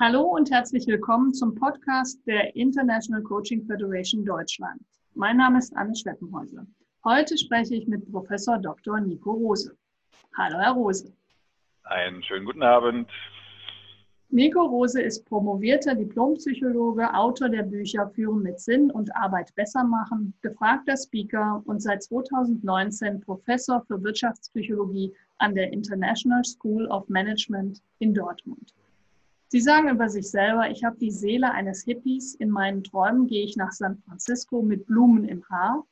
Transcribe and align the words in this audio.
Hallo 0.00 0.22
und 0.22 0.50
herzlich 0.50 0.86
willkommen 0.86 1.34
zum 1.34 1.54
Podcast 1.54 2.18
der 2.26 2.56
International 2.56 3.22
Coaching 3.22 3.64
Federation 3.66 4.24
Deutschland. 4.24 4.80
Mein 5.14 5.36
Name 5.36 5.58
ist 5.58 5.76
Anne 5.76 5.94
Schweppenhäuser. 5.94 6.66
Heute 7.04 7.36
spreche 7.36 7.74
ich 7.74 7.86
mit 7.86 8.10
Professor 8.10 8.58
Dr. 8.58 9.00
Nico 9.00 9.32
Rose. 9.32 9.76
Hallo, 10.36 10.58
Herr 10.58 10.72
Rose. 10.72 11.12
Einen 11.84 12.22
schönen 12.22 12.46
guten 12.46 12.62
Abend. 12.62 13.06
Nico 14.30 14.62
Rose 14.62 15.00
ist 15.00 15.26
promovierter 15.26 15.94
Diplompsychologe, 15.94 17.14
Autor 17.14 17.50
der 17.50 17.64
Bücher 17.64 18.08
Führen 18.08 18.42
mit 18.42 18.58
Sinn 18.60 18.90
und 18.90 19.14
Arbeit 19.14 19.54
besser 19.56 19.84
machen, 19.84 20.32
gefragter 20.40 20.96
Speaker 20.96 21.62
und 21.66 21.82
seit 21.82 22.02
2019 22.02 23.20
Professor 23.20 23.84
für 23.86 24.02
Wirtschaftspsychologie 24.02 25.14
an 25.36 25.54
der 25.54 25.70
International 25.70 26.42
School 26.44 26.86
of 26.86 27.06
Management 27.10 27.82
in 27.98 28.14
Dortmund. 28.14 28.72
Sie 29.52 29.60
sagen 29.60 29.90
über 29.90 30.08
sich 30.08 30.30
selber, 30.30 30.70
ich 30.70 30.82
habe 30.82 30.96
die 30.96 31.10
Seele 31.10 31.52
eines 31.52 31.84
Hippies. 31.84 32.34
In 32.36 32.48
meinen 32.48 32.82
Träumen 32.82 33.26
gehe 33.26 33.44
ich 33.44 33.54
nach 33.54 33.70
San 33.70 33.98
Francisco 34.06 34.62
mit 34.62 34.86
Blumen 34.86 35.28
im 35.28 35.44
Haar. 35.50 35.84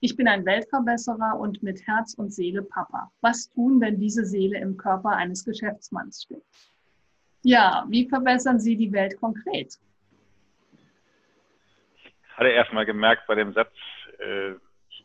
Ich 0.00 0.16
bin 0.16 0.26
ein 0.26 0.46
Weltverbesserer 0.46 1.38
und 1.38 1.62
mit 1.62 1.86
Herz 1.86 2.14
und 2.14 2.32
Seele 2.32 2.62
Papa. 2.62 3.12
Was 3.20 3.50
tun, 3.50 3.82
wenn 3.82 4.00
diese 4.00 4.24
Seele 4.24 4.58
im 4.60 4.78
Körper 4.78 5.10
eines 5.10 5.44
Geschäftsmanns 5.44 6.22
steckt? 6.22 6.46
Ja, 7.42 7.84
wie 7.90 8.08
verbessern 8.08 8.58
Sie 8.58 8.78
die 8.78 8.92
Welt 8.94 9.20
konkret? 9.20 9.78
Ich 11.92 12.38
hatte 12.38 12.48
erst 12.48 12.72
mal 12.72 12.86
gemerkt 12.86 13.26
bei 13.26 13.34
dem 13.34 13.52
Satz, 13.52 13.74
äh, 14.20 14.52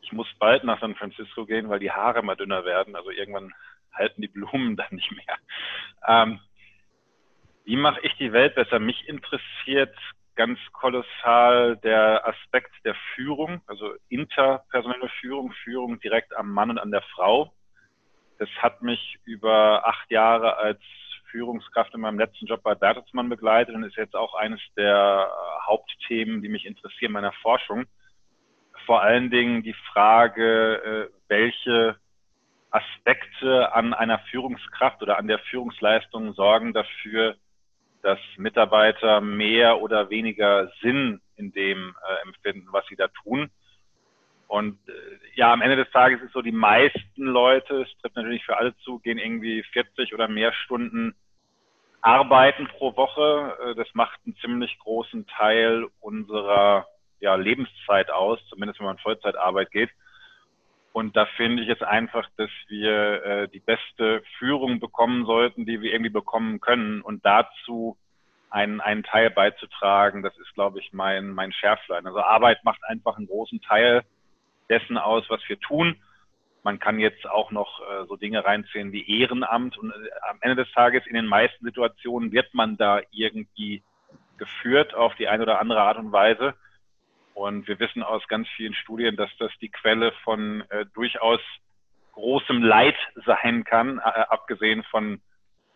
ich 0.00 0.12
muss 0.12 0.28
bald 0.38 0.64
nach 0.64 0.80
San 0.80 0.94
Francisco 0.94 1.44
gehen, 1.44 1.68
weil 1.68 1.80
die 1.80 1.90
Haare 1.90 2.22
mal 2.22 2.36
dünner 2.36 2.64
werden. 2.64 2.96
Also 2.96 3.10
irgendwann 3.10 3.52
halten 3.92 4.22
die 4.22 4.28
Blumen 4.28 4.76
dann 4.76 4.96
nicht 4.96 5.12
mehr. 5.12 5.36
Ähm, 6.06 6.40
wie 7.68 7.76
mache 7.76 8.00
ich 8.00 8.14
die 8.14 8.32
Welt 8.32 8.54
besser? 8.54 8.78
Mich 8.78 9.06
interessiert 9.06 9.94
ganz 10.36 10.58
kolossal 10.72 11.76
der 11.76 12.26
Aspekt 12.26 12.72
der 12.82 12.94
Führung, 13.14 13.60
also 13.66 13.92
interpersonelle 14.08 15.10
Führung, 15.20 15.52
Führung 15.64 16.00
direkt 16.00 16.34
am 16.34 16.50
Mann 16.50 16.70
und 16.70 16.78
an 16.78 16.90
der 16.90 17.02
Frau. 17.02 17.52
Das 18.38 18.48
hat 18.56 18.80
mich 18.80 19.18
über 19.26 19.86
acht 19.86 20.10
Jahre 20.10 20.56
als 20.56 20.80
Führungskraft 21.30 21.92
in 21.92 22.00
meinem 22.00 22.18
letzten 22.18 22.46
Job 22.46 22.62
bei 22.62 22.74
Bertelsmann 22.74 23.28
begleitet 23.28 23.74
und 23.74 23.82
ist 23.82 23.96
jetzt 23.96 24.16
auch 24.16 24.34
eines 24.34 24.62
der 24.74 25.30
Hauptthemen, 25.66 26.40
die 26.40 26.48
mich 26.48 26.64
interessieren 26.64 27.12
meiner 27.12 27.32
Forschung. 27.32 27.84
Vor 28.86 29.02
allen 29.02 29.28
Dingen 29.28 29.62
die 29.62 29.76
Frage, 29.92 31.10
äh, 31.10 31.14
welche 31.28 31.96
Aspekte 32.70 33.74
an 33.74 33.92
einer 33.92 34.20
Führungskraft 34.30 35.02
oder 35.02 35.18
an 35.18 35.28
der 35.28 35.40
Führungsleistung 35.40 36.32
sorgen 36.32 36.72
dafür, 36.72 37.36
dass 38.08 38.18
Mitarbeiter 38.38 39.20
mehr 39.20 39.82
oder 39.82 40.08
weniger 40.08 40.72
Sinn 40.80 41.20
in 41.36 41.52
dem 41.52 41.94
äh, 42.08 42.26
empfinden, 42.26 42.66
was 42.70 42.86
sie 42.86 42.96
da 42.96 43.08
tun. 43.08 43.50
Und 44.46 44.78
äh, 44.88 44.92
ja, 45.34 45.52
am 45.52 45.60
Ende 45.60 45.76
des 45.76 45.90
Tages 45.90 46.22
ist 46.22 46.32
so, 46.32 46.40
die 46.40 46.50
meisten 46.50 47.22
Leute, 47.22 47.82
es 47.82 47.98
trifft 47.98 48.16
natürlich 48.16 48.46
für 48.46 48.56
alle 48.56 48.74
zu, 48.78 48.98
gehen 49.00 49.18
irgendwie 49.18 49.62
40 49.62 50.14
oder 50.14 50.26
mehr 50.26 50.54
Stunden 50.54 51.14
arbeiten 52.00 52.66
pro 52.68 52.96
Woche. 52.96 53.58
Äh, 53.62 53.74
das 53.74 53.88
macht 53.92 54.18
einen 54.24 54.36
ziemlich 54.36 54.78
großen 54.78 55.26
Teil 55.26 55.86
unserer 56.00 56.86
ja, 57.20 57.34
Lebenszeit 57.34 58.10
aus, 58.10 58.38
zumindest 58.48 58.80
wenn 58.80 58.86
man 58.86 58.98
Vollzeitarbeit 58.98 59.70
geht. 59.70 59.90
Und 60.98 61.16
da 61.16 61.26
finde 61.26 61.62
ich 61.62 61.68
jetzt 61.68 61.84
einfach, 61.84 62.28
dass 62.38 62.50
wir 62.66 63.24
äh, 63.24 63.48
die 63.48 63.60
beste 63.60 64.20
Führung 64.36 64.80
bekommen 64.80 65.26
sollten, 65.26 65.64
die 65.64 65.80
wir 65.80 65.92
irgendwie 65.92 66.10
bekommen 66.10 66.58
können. 66.60 67.02
Und 67.02 67.24
dazu 67.24 67.96
einen, 68.50 68.80
einen 68.80 69.04
Teil 69.04 69.30
beizutragen, 69.30 70.24
das 70.24 70.36
ist, 70.38 70.52
glaube 70.54 70.80
ich, 70.80 70.92
mein, 70.92 71.30
mein 71.30 71.52
Schärflein. 71.52 72.04
Also 72.04 72.18
Arbeit 72.18 72.64
macht 72.64 72.82
einfach 72.82 73.16
einen 73.16 73.28
großen 73.28 73.60
Teil 73.60 74.02
dessen 74.68 74.98
aus, 74.98 75.22
was 75.28 75.40
wir 75.46 75.60
tun. 75.60 76.02
Man 76.64 76.80
kann 76.80 76.98
jetzt 76.98 77.30
auch 77.30 77.52
noch 77.52 77.80
äh, 77.80 78.04
so 78.08 78.16
Dinge 78.16 78.44
reinziehen 78.44 78.90
wie 78.90 79.20
Ehrenamt. 79.20 79.78
Und 79.78 79.92
äh, 79.92 79.94
am 80.28 80.38
Ende 80.40 80.64
des 80.64 80.72
Tages, 80.72 81.06
in 81.06 81.14
den 81.14 81.26
meisten 81.26 81.64
Situationen, 81.64 82.32
wird 82.32 82.52
man 82.54 82.76
da 82.76 83.02
irgendwie 83.12 83.84
geführt 84.36 84.96
auf 84.96 85.14
die 85.14 85.28
eine 85.28 85.44
oder 85.44 85.60
andere 85.60 85.80
Art 85.80 85.98
und 85.98 86.10
Weise. 86.10 86.54
Und 87.38 87.68
wir 87.68 87.78
wissen 87.78 88.02
aus 88.02 88.26
ganz 88.26 88.48
vielen 88.56 88.74
Studien, 88.74 89.14
dass 89.14 89.30
das 89.38 89.52
die 89.60 89.68
Quelle 89.68 90.10
von 90.24 90.64
äh, 90.70 90.86
durchaus 90.92 91.38
großem 92.14 92.64
Leid 92.64 92.96
sein 93.26 93.62
kann, 93.62 93.98
äh, 93.98 94.02
abgesehen 94.02 94.82
von 94.90 95.20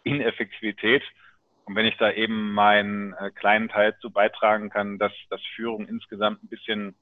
Ineffektivität. 0.03 1.05
Und 1.65 1.77
wenn 1.77 1.87
ich 1.87 1.97
da 1.99 2.11
eben 2.11 2.53
meinen 2.53 3.12
äh, 3.12 3.31
kleinen 3.31 3.69
Teil 3.69 3.97
zu 4.01 4.11
beitragen 4.11 4.71
kann, 4.71 4.99
dass, 4.99 5.12
dass 5.31 5.41
Führung 5.55 5.87
insgesamt 5.87 6.43
ein 6.43 6.49
bisschen 6.49 6.97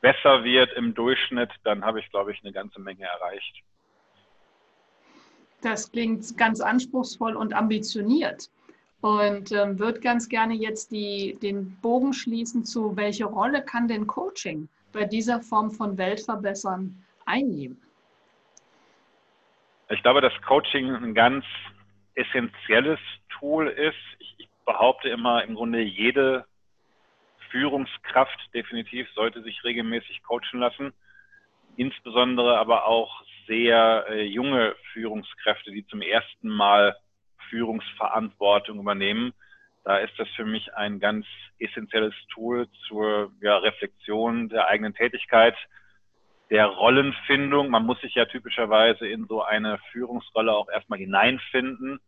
besser 0.00 0.42
wird 0.42 0.72
im 0.72 0.92
Durchschnitt, 0.92 1.50
dann 1.62 1.84
habe 1.84 2.00
ich, 2.00 2.10
glaube 2.10 2.32
ich, 2.32 2.42
eine 2.42 2.52
ganze 2.52 2.80
Menge 2.80 3.04
erreicht. 3.04 3.62
Das 5.62 5.92
klingt 5.92 6.36
ganz 6.36 6.60
anspruchsvoll 6.60 7.36
und 7.36 7.54
ambitioniert 7.54 8.50
und 9.00 9.52
ähm, 9.52 9.78
würde 9.78 10.00
ganz 10.00 10.28
gerne 10.28 10.54
jetzt 10.54 10.92
die, 10.92 11.38
den 11.40 11.76
Bogen 11.80 12.12
schließen 12.12 12.64
zu, 12.64 12.96
welche 12.96 13.24
Rolle 13.24 13.62
kann 13.62 13.88
denn 13.88 14.06
Coaching 14.06 14.68
bei 14.92 15.04
dieser 15.04 15.40
Form 15.40 15.70
von 15.70 15.96
Weltverbessern 15.96 16.94
einnehmen? 17.24 17.80
Ich 19.88 20.02
glaube, 20.02 20.20
dass 20.20 20.32
Coaching 20.42 20.94
ein 20.94 21.14
ganz 21.14 21.44
essentielles 22.14 23.00
Tool 23.30 23.68
ist. 23.68 23.96
Ich, 24.18 24.48
behaupte 24.70 25.08
immer, 25.08 25.42
im 25.42 25.56
Grunde 25.56 25.80
jede 25.80 26.44
Führungskraft 27.50 28.38
definitiv 28.54 29.08
sollte 29.16 29.42
sich 29.42 29.64
regelmäßig 29.64 30.22
coachen 30.22 30.60
lassen. 30.60 30.92
Insbesondere 31.76 32.56
aber 32.56 32.86
auch 32.86 33.24
sehr 33.48 34.06
äh, 34.08 34.22
junge 34.22 34.76
Führungskräfte, 34.92 35.72
die 35.72 35.84
zum 35.88 36.02
ersten 36.02 36.48
Mal 36.48 36.96
Führungsverantwortung 37.50 38.78
übernehmen. 38.78 39.34
Da 39.84 39.98
ist 39.98 40.18
das 40.18 40.28
für 40.30 40.44
mich 40.44 40.74
ein 40.74 41.00
ganz 41.00 41.26
essentielles 41.58 42.14
Tool 42.32 42.68
zur 42.86 43.32
ja, 43.40 43.58
Reflexion 43.58 44.48
der 44.48 44.68
eigenen 44.68 44.94
Tätigkeit, 44.94 45.56
der 46.50 46.66
Rollenfindung. 46.66 47.70
Man 47.70 47.86
muss 47.86 48.00
sich 48.00 48.14
ja 48.14 48.26
typischerweise 48.26 49.06
in 49.06 49.26
so 49.26 49.42
eine 49.42 49.78
Führungsrolle 49.92 50.52
auch 50.52 50.68
erstmal 50.68 50.98
hineinfinden. 50.98 52.00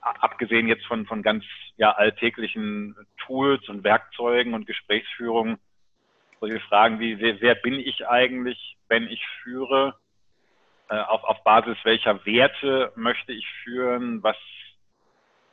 Abgesehen 0.00 0.68
jetzt 0.68 0.86
von, 0.86 1.06
von 1.06 1.22
ganz 1.22 1.44
ja, 1.76 1.90
alltäglichen 1.92 2.94
Tools 3.26 3.68
und 3.68 3.82
Werkzeugen 3.82 4.54
und 4.54 4.66
Gesprächsführungen. 4.66 5.58
Solche 6.38 6.60
Fragen 6.60 7.00
wie, 7.00 7.18
wer, 7.18 7.40
wer 7.40 7.54
bin 7.56 7.74
ich 7.74 8.06
eigentlich, 8.06 8.76
wenn 8.88 9.08
ich 9.08 9.26
führe? 9.42 9.98
Äh, 10.88 10.98
auf, 10.98 11.24
auf 11.24 11.42
Basis 11.42 11.76
welcher 11.82 12.24
Werte 12.24 12.92
möchte 12.94 13.32
ich 13.32 13.46
führen, 13.64 14.22
was, 14.22 14.36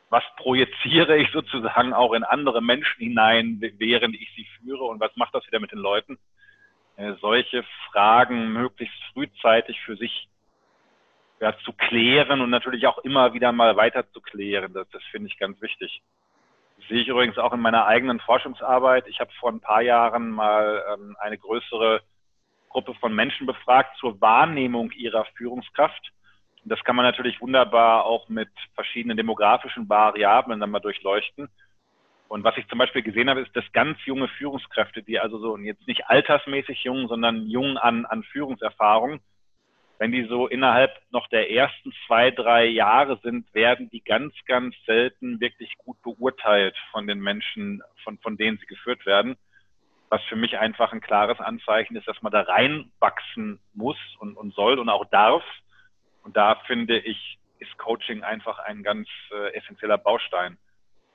was 0.09 0.23
projiziere 0.38 1.17
ich 1.17 1.31
sozusagen 1.31 1.94
auch 1.94 2.13
in 2.13 2.23
andere 2.23 2.61
Menschen 2.61 2.99
hinein, 2.99 3.57
während 3.59 4.16
ich 4.16 4.29
sie 4.35 4.47
führe 4.59 4.83
und 4.83 4.99
was 4.99 5.16
macht 5.16 5.33
das 5.33 5.45
wieder 5.47 5.59
mit 5.59 5.72
den 5.72 5.79
Leuten? 5.79 6.19
Äh, 6.97 7.13
solche 7.19 7.63
Fragen 7.91 8.53
möglichst 8.53 9.01
frühzeitig 9.11 9.81
für 9.81 9.95
sich 9.95 10.27
ja, 11.39 11.57
zu 11.66 11.73
klären 11.73 12.41
und 12.41 12.51
natürlich 12.51 12.85
auch 12.85 12.99
immer 12.99 13.33
wieder 13.33 13.51
mal 13.51 13.75
weiter 13.75 14.07
zu 14.11 14.22
klären. 14.22 14.73
Das, 14.73 14.88
das 14.91 15.03
finde 15.05 15.29
ich 15.29 15.39
ganz 15.39 15.59
wichtig. 15.61 16.03
Das 16.77 16.88
sehe 16.89 17.01
ich 17.01 17.07
übrigens 17.07 17.39
auch 17.39 17.53
in 17.53 17.59
meiner 17.59 17.88
eigenen 17.88 18.19
Forschungsarbeit. 18.19 19.07
Ich 19.07 19.19
habe 19.19 19.31
vor 19.39 19.51
ein 19.51 19.61
paar 19.61 19.81
Jahren 19.81 20.29
mal 20.29 20.83
ähm, 20.93 21.17
eine 21.19 21.39
größere 21.39 22.01
Gruppe 22.73 22.95
von 22.95 23.13
Menschen 23.13 23.45
befragt 23.45 23.97
zur 24.00 24.19
Wahrnehmung 24.19 24.91
ihrer 24.91 25.25
Führungskraft. 25.38 26.11
Das 26.66 26.84
kann 26.84 26.95
man 26.95 27.06
natürlich 27.06 27.39
wunderbar 27.39 28.06
auch 28.06 28.28
mit 28.29 28.50
verschiedenen 28.73 29.16
demografischen 29.16 29.88
Variablen 29.88 30.59
dann 30.59 30.72
mal 30.72 30.79
durchleuchten. 30.79 31.49
Und 32.29 32.43
was 32.43 32.58
ich 32.58 32.67
zum 32.67 32.79
Beispiel 32.79 33.03
gesehen 33.03 33.29
habe, 33.29 33.41
ist, 33.41 33.55
dass 33.55 33.72
ganz 33.73 33.97
junge 34.05 34.28
Führungskräfte, 34.28 35.03
die 35.03 35.20
also 35.20 35.37
so 35.37 35.55
jetzt 35.58 35.87
nicht 35.87 36.08
altersmäßig 36.08 36.84
jung, 36.84 37.08
sondern 37.08 37.47
jung 37.47 37.78
an, 37.78 38.05
an 38.05 38.23
Führungserfahrung, 38.23 39.20
wenn 39.99 40.11
die 40.11 40.25
so 40.25 40.47
innerhalb 40.47 40.99
noch 41.11 41.28
der 41.28 41.52
ersten 41.52 41.93
zwei, 42.08 42.31
drei 42.31 42.66
Jahre 42.66 43.20
sind, 43.22 43.53
werden 43.53 43.90
die 43.91 44.03
ganz, 44.03 44.34
ganz 44.47 44.75
selten 44.87 45.40
wirklich 45.40 45.78
gut 45.78 46.02
beurteilt 46.02 46.75
von 46.91 47.05
den 47.05 47.20
Menschen, 47.20 47.84
von, 48.03 48.17
von 48.17 48.35
denen 48.35 48.58
sie 48.58 48.66
geführt 48.66 49.05
werden 49.05 49.37
was 50.13 50.21
für 50.25 50.35
mich 50.35 50.59
einfach 50.59 50.93
ein 50.93 51.01
klares 51.01 51.39
Anzeichen 51.39 51.95
ist, 51.95 52.07
dass 52.07 52.21
man 52.21 52.31
da 52.31 52.41
reinwachsen 52.41 53.59
muss 53.73 53.97
und, 54.19 54.37
und 54.37 54.53
soll 54.53 54.77
und 54.77 54.87
auch 54.87 55.05
darf. 55.05 55.43
Und 56.21 56.37
da 56.37 56.53
finde 56.67 56.99
ich, 56.99 57.39
ist 57.57 57.75
Coaching 57.79 58.21
einfach 58.21 58.59
ein 58.59 58.83
ganz 58.83 59.07
äh, 59.31 59.55
essentieller 59.55 59.97
Baustein. 59.97 60.59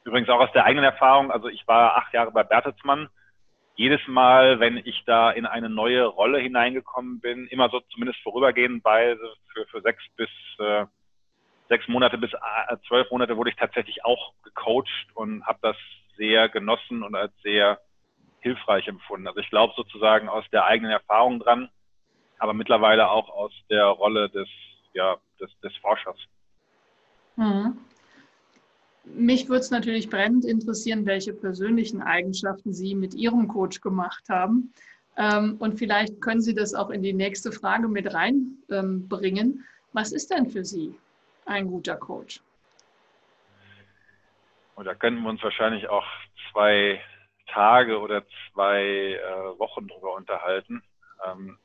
Übrigens 0.03 0.29
auch 0.29 0.41
aus 0.41 0.51
der 0.51 0.65
eigenen 0.65 0.85
Erfahrung, 0.85 1.31
also 1.31 1.47
ich 1.47 1.63
war 1.69 1.97
acht 1.97 2.13
Jahre 2.13 2.33
bei 2.33 2.43
Bertelsmann. 2.43 3.09
Jedes 3.77 4.01
Mal, 4.09 4.59
wenn 4.59 4.79
ich 4.79 5.05
da 5.07 5.31
in 5.31 5.47
eine 5.47 5.69
neue 5.69 6.05
Rolle 6.05 6.41
hineingekommen 6.41 7.21
bin, 7.21 7.47
immer 7.47 7.69
so 7.69 7.79
zumindest 7.93 8.21
vorübergehend 8.25 8.83
bei 8.83 9.17
für, 9.53 9.65
für 9.67 9.81
sechs 9.81 10.03
bis 10.17 10.31
äh, 10.59 10.87
sechs 11.69 11.87
Monate 11.87 12.19
bis 12.19 12.33
äh, 12.33 12.77
zwölf 12.89 13.09
Monate 13.13 13.37
wurde 13.37 13.51
ich 13.51 13.57
tatsächlich 13.57 14.05
auch 14.05 14.33
gecoacht 14.43 15.07
und 15.15 15.47
habe 15.47 15.61
das 15.63 15.77
sehr 16.17 16.49
genossen 16.49 17.05
und 17.05 17.15
als 17.15 17.33
sehr 17.43 17.79
hilfreich 18.41 18.87
empfunden. 18.89 19.27
Also 19.27 19.41
ich 19.41 19.51
glaube 19.51 19.73
sozusagen 19.77 20.29
aus 20.29 20.45
der 20.53 20.65
eigenen 20.65 20.93
Erfahrung 20.93 21.41
dran, 21.41 21.69
aber 22.39 22.55
mittlerweile 22.55 23.11
auch 23.11 23.29
aus 23.31 23.53
der 23.69 23.87
Rolle 23.87 24.29
des, 24.31 24.49
ja, 24.95 25.17
des, 25.41 25.51
des 25.61 25.77
Forschers. 25.79 26.17
Mhm. 27.37 27.79
Mich 29.05 29.49
würde 29.49 29.61
es 29.61 29.71
natürlich 29.71 30.11
brennend 30.11 30.45
interessieren, 30.45 31.07
welche 31.07 31.33
persönlichen 31.33 32.03
Eigenschaften 32.03 32.73
Sie 32.73 32.95
mit 32.95 33.15
Ihrem 33.15 33.49
Coach 33.49 33.81
gemacht 33.81 34.25
haben. 34.29 34.73
Ähm, 35.17 35.57
und 35.59 35.79
vielleicht 35.79 36.21
können 36.21 36.41
Sie 36.41 36.55
das 36.55 36.75
auch 36.75 36.91
in 36.91 37.03
die 37.03 37.15
nächste 37.15 37.51
Frage 37.51 37.89
mit 37.89 38.13
reinbringen. 38.13 39.65
Was 39.93 40.13
ist 40.13 40.31
denn 40.31 40.51
für 40.51 40.65
Sie 40.65 40.95
ein 41.47 41.67
guter 41.67 41.97
Coach? 41.97 42.41
Und 44.77 44.85
da 44.85 44.95
könnten 44.95 45.23
wir 45.23 45.31
uns 45.31 45.43
wahrscheinlich 45.43 45.89
auch 45.89 46.07
zwei 46.53 47.01
Tage 47.49 48.01
oder 48.01 48.25
zwei 48.53 48.83
äh, 49.15 49.59
Wochen 49.59 49.89
drüber 49.89 50.15
unterhalten. 50.15 50.83
Ähm, 51.27 51.59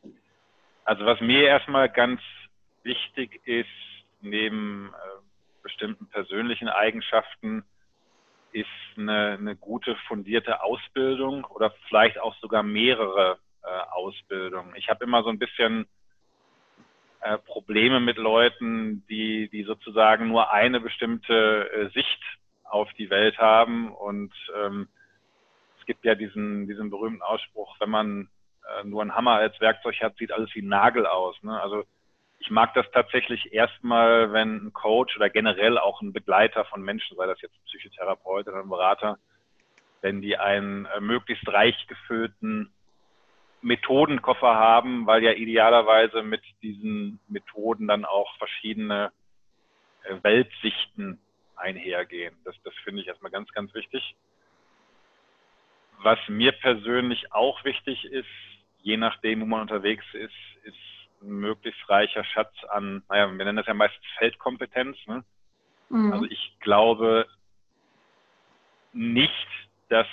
also 0.84 1.06
was 1.06 1.20
mir 1.22 1.44
erstmal 1.44 1.90
ganz 1.90 2.22
wichtig 2.84 3.42
ist, 3.46 3.70
neben 4.22 4.94
äh, 4.94 5.22
bestimmten 5.62 6.08
persönlichen 6.08 6.68
Eigenschaften, 6.68 7.64
ist 8.52 8.68
eine, 8.98 9.38
eine, 9.40 9.56
gute 9.56 9.96
fundierte 10.08 10.62
Ausbildung 10.62 11.44
oder 11.46 11.74
vielleicht 11.88 12.20
auch 12.20 12.36
sogar 12.36 12.62
mehrere 12.62 13.40
äh, 13.64 13.68
Ausbildungen. 13.92 14.76
Ich 14.76 14.90
habe 14.90 15.04
immer 15.04 15.24
so 15.24 15.30
ein 15.30 15.40
bisschen 15.40 15.88
äh, 17.22 17.38
Probleme 17.40 18.00
mit 18.00 18.18
Leuten, 18.18 19.06
die, 19.08 19.50
die 19.50 19.64
sozusagen 19.64 20.28
nur 20.28 20.52
eine 20.52 20.80
bestimmte 20.80 21.72
äh, 21.72 21.90
Sicht 21.94 22.22
auf 22.64 22.92
die 22.94 23.10
Welt 23.10 23.38
haben 23.38 23.92
und 23.92 24.34
ähm, 24.56 24.88
es 25.84 25.86
gibt 25.86 26.06
ja 26.06 26.16
diesen, 26.16 26.66
diesen 26.66 26.90
berühmten 26.90 27.22
Ausspruch, 27.22 27.76
wenn 27.82 27.90
man 27.90 28.30
äh, 28.66 28.86
nur 28.86 29.02
einen 29.02 29.16
Hammer 29.16 29.34
als 29.34 29.60
Werkzeug 29.60 30.00
hat, 30.02 30.16
sieht 30.16 30.32
alles 30.32 30.50
wie 30.56 30.62
ein 30.62 30.70
Nagel 30.70 31.06
aus. 31.06 31.36
Ne? 31.44 31.62
Also 31.62 31.84
ich 32.40 32.50
mag 32.50 32.74
das 32.74 32.90
tatsächlich 32.92 33.54
erstmal, 33.54 34.32
wenn 34.32 34.68
ein 34.68 34.74
Coach 34.74 35.18
oder 35.18 35.30
generell 35.30 35.78
auch 35.78 36.02
ein 36.02 36.14
Begleiter 36.14 36.64
von 36.66 36.82
Menschen, 36.82 37.18
sei 37.18 37.26
das 37.28 37.42
jetzt 37.42 37.54
ein 37.56 37.66
Psychotherapeut 37.66 38.48
oder 38.48 38.60
ein 38.60 38.70
Berater, 38.70 39.18
wenn 40.00 40.22
die 40.22 40.38
einen 40.38 40.86
äh, 40.86 41.02
möglichst 41.02 41.48
reich 41.50 41.76
gefüllten 41.88 42.72
Methodenkoffer 43.62 44.56
haben, 44.56 45.06
weil 45.06 45.22
ja 45.22 45.34
idealerweise 45.34 46.24
mit 46.24 46.44
diesen 46.62 47.20
Methoden 47.28 47.90
dann 47.90 48.06
auch 48.06 48.38
verschiedene 48.38 49.12
äh, 50.04 50.16
Weltsichten 50.22 51.20
einhergehen. 51.58 52.38
Das, 52.46 52.56
das 52.64 52.74
finde 52.86 53.02
ich 53.02 53.08
erstmal 53.08 53.32
ganz, 53.32 53.52
ganz 53.52 53.74
wichtig. 53.74 54.16
Was 56.04 56.20
mir 56.28 56.52
persönlich 56.52 57.32
auch 57.32 57.64
wichtig 57.64 58.06
ist, 58.06 58.28
je 58.82 58.98
nachdem, 58.98 59.42
wo 59.42 59.46
man 59.46 59.62
unterwegs 59.62 60.06
ist, 60.14 60.34
ist 60.64 60.78
ein 61.22 61.30
möglichst 61.30 61.90
reicher 61.90 62.24
Schatz 62.26 62.54
an, 62.70 63.04
naja, 63.10 63.28
wir 63.28 63.46
nennen 63.46 63.58
das 63.58 63.68
ja 63.68 63.74
meistens 63.74 64.06
Feldkompetenz. 64.18 64.98
Ne? 65.08 65.24
Mhm. 65.90 66.12
Also 66.12 66.26
ich 66.26 66.58
glaube 66.60 67.28
nicht, 68.92 69.48
dass 69.88 70.08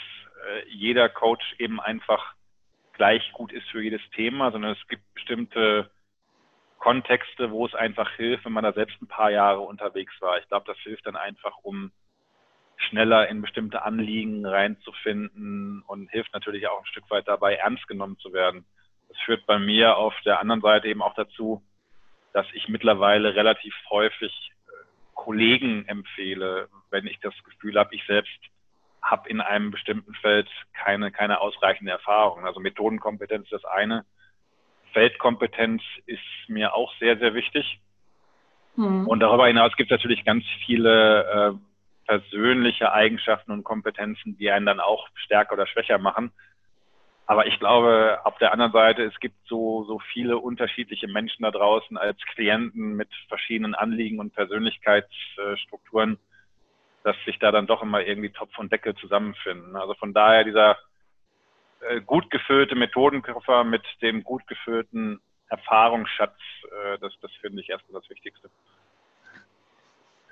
äh, 0.49 0.69
jeder 0.69 1.09
Coach 1.09 1.55
eben 1.59 1.81
einfach 1.81 2.35
gleich 2.93 3.33
gut 3.33 3.53
ist 3.53 3.69
für 3.69 3.83
jedes 3.83 4.03
Thema, 4.15 4.53
sondern 4.53 4.73
es 4.73 4.89
gibt 4.89 5.03
bestimmte 5.15 5.91
Kontexte, 6.79 7.51
wo 7.51 7.67
es 7.67 7.75
einfach 7.75 8.11
hilft, 8.13 8.45
wenn 8.45 8.53
man 8.53 8.65
da 8.65 8.73
selbst 8.73 9.01
ein 9.03 9.09
paar 9.09 9.31
Jahre 9.31 9.61
unterwegs 9.61 10.13
war. 10.21 10.39
Ich 10.39 10.49
glaube, 10.49 10.67
das 10.67 10.79
hilft 10.79 11.07
dann 11.07 11.17
einfach, 11.17 11.57
um 11.63 11.91
schneller 12.89 13.29
in 13.29 13.43
bestimmte 13.43 13.83
Anliegen 13.83 14.47
reinzufinden 14.47 15.83
und 15.87 16.11
hilft 16.11 16.33
natürlich 16.33 16.69
auch 16.69 16.81
ein 16.81 16.87
Stück 16.87 17.11
weit 17.11 17.29
dabei, 17.29 17.55
ernst 17.55 17.87
genommen 17.89 18.19
zu 18.19 18.33
werden. 18.33 18.65
Das 19.09 19.19
führt 19.25 19.47
bei 19.47 19.59
mir 19.59 19.97
auf 19.97 20.15
der 20.25 20.41
anderen 20.41 20.61
Seite 20.61 20.89
eben 20.89 21.03
auch 21.03 21.15
dazu, 21.15 21.63
dass 22.33 22.47
ich 22.53 22.69
mittlerweile 22.69 23.35
relativ 23.35 23.75
häufig 23.91 24.53
äh, 24.67 24.71
Kollegen 25.15 25.85
empfehle, 25.87 26.69
wenn 26.91 27.07
ich 27.07 27.19
das 27.21 27.35
Gefühl 27.45 27.77
habe, 27.79 27.95
ich 27.95 28.05
selbst 28.07 28.39
habe 29.03 29.29
in 29.29 29.41
einem 29.41 29.71
bestimmten 29.71 30.15
Feld 30.15 30.49
keine, 30.75 31.11
keine 31.11 31.41
ausreichende 31.41 31.93
Erfahrung. 31.93 32.45
Also 32.45 32.61
Methodenkompetenz 32.61 33.45
ist 33.45 33.53
das 33.53 33.65
eine. 33.65 34.05
Feldkompetenz 34.93 35.83
ist 36.07 36.21
mir 36.49 36.75
auch 36.75 36.93
sehr, 36.99 37.19
sehr 37.19 37.35
wichtig. 37.35 37.81
Mhm. 38.77 39.07
Und 39.07 39.21
darüber 39.21 39.47
hinaus 39.47 39.75
gibt 39.77 39.91
es 39.91 39.97
natürlich 39.97 40.25
ganz 40.25 40.45
viele 40.65 41.55
äh, 41.55 41.70
persönliche 42.11 42.93
Eigenschaften 42.93 43.53
und 43.53 43.63
Kompetenzen, 43.63 44.37
die 44.37 44.51
einen 44.51 44.67
dann 44.67 44.81
auch 44.81 45.07
stärker 45.15 45.53
oder 45.53 45.69
schwächer 45.69 45.99
machen. 45.99 46.33
Aber 47.27 47.47
ich 47.47 47.61
glaube, 47.61 48.19
auf 48.25 48.37
der 48.39 48.53
anderen 48.53 48.73
Seite, 48.73 49.05
es 49.05 49.21
gibt 49.21 49.37
so, 49.47 49.85
so 49.85 50.01
viele 50.13 50.39
unterschiedliche 50.39 51.07
Menschen 51.07 51.45
da 51.45 51.53
draußen 51.53 51.97
als 51.97 52.19
Klienten 52.35 52.97
mit 52.97 53.09
verschiedenen 53.29 53.77
Anliegen 53.77 54.19
und 54.19 54.35
Persönlichkeitsstrukturen, 54.35 56.19
dass 57.05 57.15
sich 57.27 57.39
da 57.39 57.53
dann 57.53 57.69
doch 57.69 57.81
immer 57.81 58.03
irgendwie 58.03 58.31
Topf 58.31 58.59
und 58.59 58.73
Deckel 58.73 58.97
zusammenfinden. 58.97 59.77
Also 59.77 59.95
von 59.95 60.13
daher 60.13 60.43
dieser 60.43 60.79
äh, 61.79 62.01
gut 62.01 62.29
gefüllte 62.29 62.75
Methodenkoffer 62.75 63.63
mit 63.63 63.85
dem 64.03 64.25
gut 64.25 64.45
gefüllten 64.49 65.21
Erfahrungsschatz, 65.47 66.37
äh, 66.65 66.99
das, 66.99 67.13
das 67.23 67.31
finde 67.41 67.63
ich 67.63 67.71
erstmal 67.71 68.01
das 68.01 68.11
Wichtigste. 68.11 68.51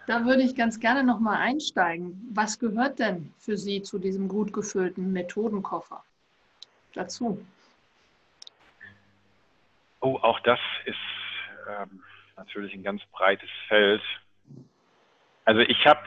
Da 0.08 0.24
würde 0.24 0.40
ich 0.40 0.56
ganz 0.56 0.80
gerne 0.80 1.04
noch 1.04 1.20
mal 1.20 1.36
einsteigen. 1.36 2.30
Was 2.32 2.58
gehört 2.58 2.98
denn 2.98 3.30
für 3.36 3.58
Sie 3.58 3.82
zu 3.82 3.98
diesem 3.98 4.26
gut 4.26 4.54
gefüllten 4.54 5.12
Methodenkoffer 5.12 6.02
dazu? 6.94 7.44
Oh, 10.00 10.18
auch 10.22 10.40
das 10.40 10.58
ist 10.86 10.96
ähm, 11.68 12.02
natürlich 12.38 12.72
ein 12.72 12.82
ganz 12.82 13.02
breites 13.12 13.50
Feld. 13.68 14.00
Also 15.44 15.60
ich 15.60 15.86
habe, 15.86 16.00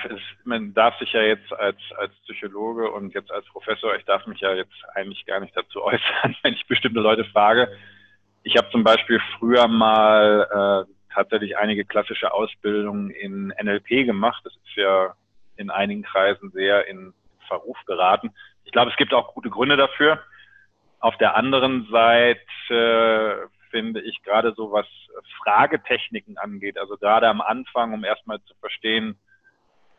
man 0.46 0.74
darf 0.74 0.98
sich 0.98 1.14
ja 1.14 1.22
jetzt 1.22 1.54
als, 1.54 1.78
als 2.00 2.16
Psychologe 2.24 2.90
und 2.90 3.14
jetzt 3.14 3.30
als 3.30 3.46
Professor, 3.50 3.96
ich 3.96 4.06
darf 4.06 4.26
mich 4.26 4.40
ja 4.40 4.56
jetzt 4.56 4.84
eigentlich 4.96 5.28
gar 5.28 5.42
nicht 5.42 5.56
dazu 5.56 5.80
äußern, 5.84 6.36
wenn 6.42 6.56
ich 6.56 6.66
bestimmte 6.66 7.02
Leute 7.02 7.26
frage. 7.26 7.72
Ich 8.42 8.58
habe 8.58 8.68
zum 8.72 8.84
Beispiel 8.84 9.22
früher 9.38 9.68
mal 9.68 10.88
äh, 10.88 10.92
tatsächlich 11.14 11.58
einige 11.58 11.86
klassische 11.86 12.34
Ausbildungen 12.34 13.10
in 13.12 13.54
NLP 13.62 14.06
gemacht. 14.06 14.42
Das 14.44 14.54
ist 14.54 14.76
ja 14.76 15.16
in 15.58 15.70
einigen 15.70 16.04
Kreisen 16.04 16.52
sehr 16.52 16.88
in 16.88 17.14
Verruf 17.48 17.78
geraten. 17.86 18.34
Ich 18.66 18.72
glaube, 18.72 18.92
es 18.92 18.98
gibt 18.98 19.14
auch 19.14 19.34
gute 19.34 19.50
Gründe 19.50 19.78
dafür. 19.78 20.22
Auf 21.00 21.18
der 21.18 21.36
anderen 21.36 21.88
Seite 21.92 22.40
äh, 22.70 23.48
finde 23.70 24.02
ich 24.02 24.22
gerade 24.24 24.54
so, 24.56 24.72
was 24.72 24.86
Fragetechniken 25.44 26.38
angeht, 26.38 26.78
also 26.78 26.98
gerade 26.98 27.28
am 27.28 27.42
Anfang, 27.42 27.94
um 27.94 28.04
erstmal 28.04 28.42
zu 28.44 28.54
verstehen, 28.60 29.18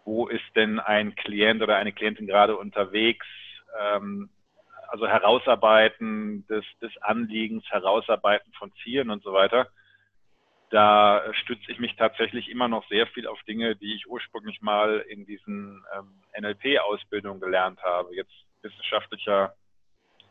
wo 0.05 0.29
ist 0.29 0.45
denn 0.57 0.79
ein 0.79 1.15
Klient 1.15 1.63
oder 1.63 1.77
eine 1.77 1.93
Klientin 1.93 2.27
gerade 2.27 2.57
unterwegs, 2.57 3.27
ähm, 3.81 4.31
also 4.89 5.07
Herausarbeiten 5.07 6.47
des, 6.49 6.65
des 6.81 6.93
Anliegens, 7.01 7.65
Herausarbeiten 7.71 8.53
von 8.53 8.73
Zielen 8.83 9.11
und 9.11 9.23
so 9.23 9.33
weiter 9.33 9.69
da 10.73 11.23
stütze 11.35 11.71
ich 11.71 11.79
mich 11.79 11.95
tatsächlich 11.97 12.49
immer 12.49 12.67
noch 12.67 12.89
sehr 12.89 13.07
viel 13.09 13.27
auf 13.27 13.43
Dinge, 13.43 13.77
die 13.77 13.95
ich 13.95 14.09
ursprünglich 14.09 14.63
mal 14.63 15.01
in 15.01 15.27
diesen 15.27 15.85
ähm, 15.95 16.23
NLP-Ausbildungen 16.41 17.41
gelernt 17.41 17.79
habe. 17.83 18.15
Jetzt 18.17 18.33
wissenschaftlicher 18.63 19.55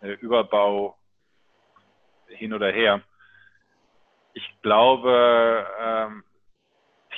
äh, 0.02 0.14
Überbau 0.14 0.98
hin 2.28 2.54
oder 2.54 2.72
her. 2.72 3.04
Ich 4.34 4.50
glaube, 4.64 5.68
ähm, 5.80 6.24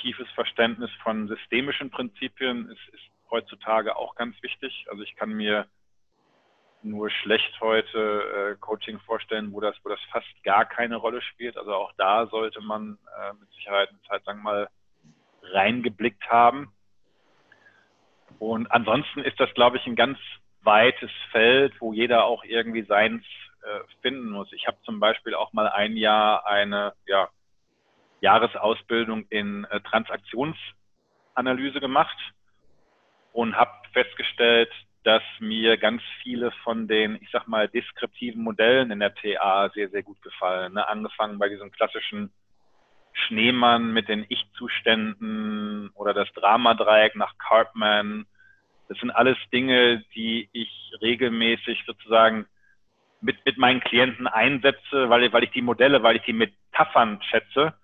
tiefes 0.02 0.30
Verständnis 0.32 0.90
von 1.02 1.26
systemischen 1.26 1.90
Prinzipien 1.90 2.68
ist, 2.68 2.88
ist 2.92 3.10
heutzutage 3.30 3.96
auch 3.96 4.16
ganz 4.16 4.36
wichtig. 4.42 4.84
Also 4.90 5.02
ich 5.02 5.16
kann 5.16 5.30
mir 5.30 5.66
nur 6.84 7.10
schlecht 7.10 7.60
heute 7.60 8.52
äh, 8.52 8.56
Coaching 8.60 9.00
vorstellen, 9.00 9.52
wo 9.52 9.60
das, 9.60 9.74
wo 9.82 9.88
das 9.88 10.00
fast 10.12 10.28
gar 10.44 10.64
keine 10.64 10.96
Rolle 10.96 11.22
spielt. 11.22 11.56
Also 11.56 11.74
auch 11.74 11.92
da 11.96 12.26
sollte 12.26 12.60
man 12.60 12.98
äh, 13.18 13.32
mit 13.34 13.50
Sicherheit 13.52 13.88
eine 13.88 14.02
Zeit 14.02 14.24
lang 14.26 14.42
mal 14.42 14.68
reingeblickt 15.42 16.30
haben. 16.30 16.72
Und 18.38 18.70
ansonsten 18.70 19.20
ist 19.20 19.40
das, 19.40 19.52
glaube 19.54 19.78
ich, 19.78 19.86
ein 19.86 19.96
ganz 19.96 20.18
weites 20.62 21.10
Feld, 21.30 21.72
wo 21.80 21.92
jeder 21.92 22.24
auch 22.24 22.44
irgendwie 22.44 22.82
seins 22.82 23.24
äh, 23.62 23.80
finden 24.02 24.30
muss. 24.30 24.52
Ich 24.52 24.66
habe 24.66 24.76
zum 24.84 25.00
Beispiel 25.00 25.34
auch 25.34 25.52
mal 25.52 25.68
ein 25.68 25.96
Jahr 25.96 26.46
eine 26.46 26.92
ja, 27.06 27.28
Jahresausbildung 28.20 29.26
in 29.30 29.64
äh, 29.64 29.80
Transaktionsanalyse 29.80 31.80
gemacht 31.80 32.16
und 33.32 33.56
habe 33.56 33.72
festgestellt, 33.92 34.70
dass 35.04 35.22
mir 35.38 35.76
ganz 35.76 36.02
viele 36.22 36.50
von 36.62 36.88
den, 36.88 37.16
ich 37.20 37.28
sag 37.30 37.46
mal, 37.46 37.68
deskriptiven 37.68 38.42
Modellen 38.42 38.90
in 38.90 39.00
der 39.00 39.14
TA 39.14 39.70
sehr, 39.74 39.90
sehr 39.90 40.02
gut 40.02 40.20
gefallen. 40.22 40.74
Ne? 40.74 40.88
Angefangen 40.88 41.38
bei 41.38 41.48
diesem 41.50 41.70
klassischen 41.70 42.32
Schneemann 43.12 43.92
mit 43.92 44.08
den 44.08 44.24
Ich-Zuständen 44.28 45.90
oder 45.94 46.14
das 46.14 46.32
Dramadreieck 46.32 47.16
nach 47.16 47.36
Cartman. 47.38 48.26
Das 48.88 48.98
sind 48.98 49.10
alles 49.10 49.36
Dinge, 49.52 50.04
die 50.14 50.48
ich 50.52 50.92
regelmäßig 51.00 51.84
sozusagen 51.86 52.46
mit, 53.20 53.44
mit 53.44 53.58
meinen 53.58 53.80
Klienten 53.80 54.26
einsetze, 54.26 55.10
weil, 55.10 55.32
weil 55.32 55.44
ich 55.44 55.50
die 55.50 55.62
Modelle, 55.62 56.02
weil 56.02 56.16
ich 56.16 56.22
die 56.22 56.32
Metaphern 56.32 57.20
schätze. 57.22 57.74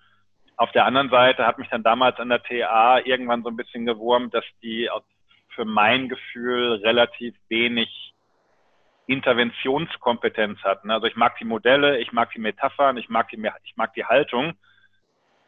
Auf 0.56 0.72
der 0.72 0.84
anderen 0.84 1.10
Seite 1.10 1.46
hat 1.46 1.58
mich 1.58 1.68
dann 1.68 1.82
damals 1.82 2.18
an 2.18 2.28
der 2.30 2.42
TA 2.42 2.98
irgendwann 3.00 3.42
so 3.42 3.50
ein 3.50 3.56
bisschen 3.56 3.86
gewurmt, 3.86 4.34
dass 4.34 4.44
die 4.62 4.90
für 5.60 5.66
mein 5.66 6.08
Gefühl 6.08 6.80
relativ 6.82 7.34
wenig 7.50 8.14
Interventionskompetenz 9.06 10.58
hatten. 10.62 10.90
Also 10.90 11.06
ich 11.06 11.16
mag 11.16 11.36
die 11.36 11.44
Modelle, 11.44 11.98
ich 11.98 12.12
mag 12.12 12.30
die 12.32 12.38
Metaphern, 12.40 12.96
ich 12.96 13.10
mag 13.10 13.28
die, 13.28 13.46
ich 13.64 13.76
mag 13.76 13.92
die 13.92 14.06
Haltung, 14.06 14.54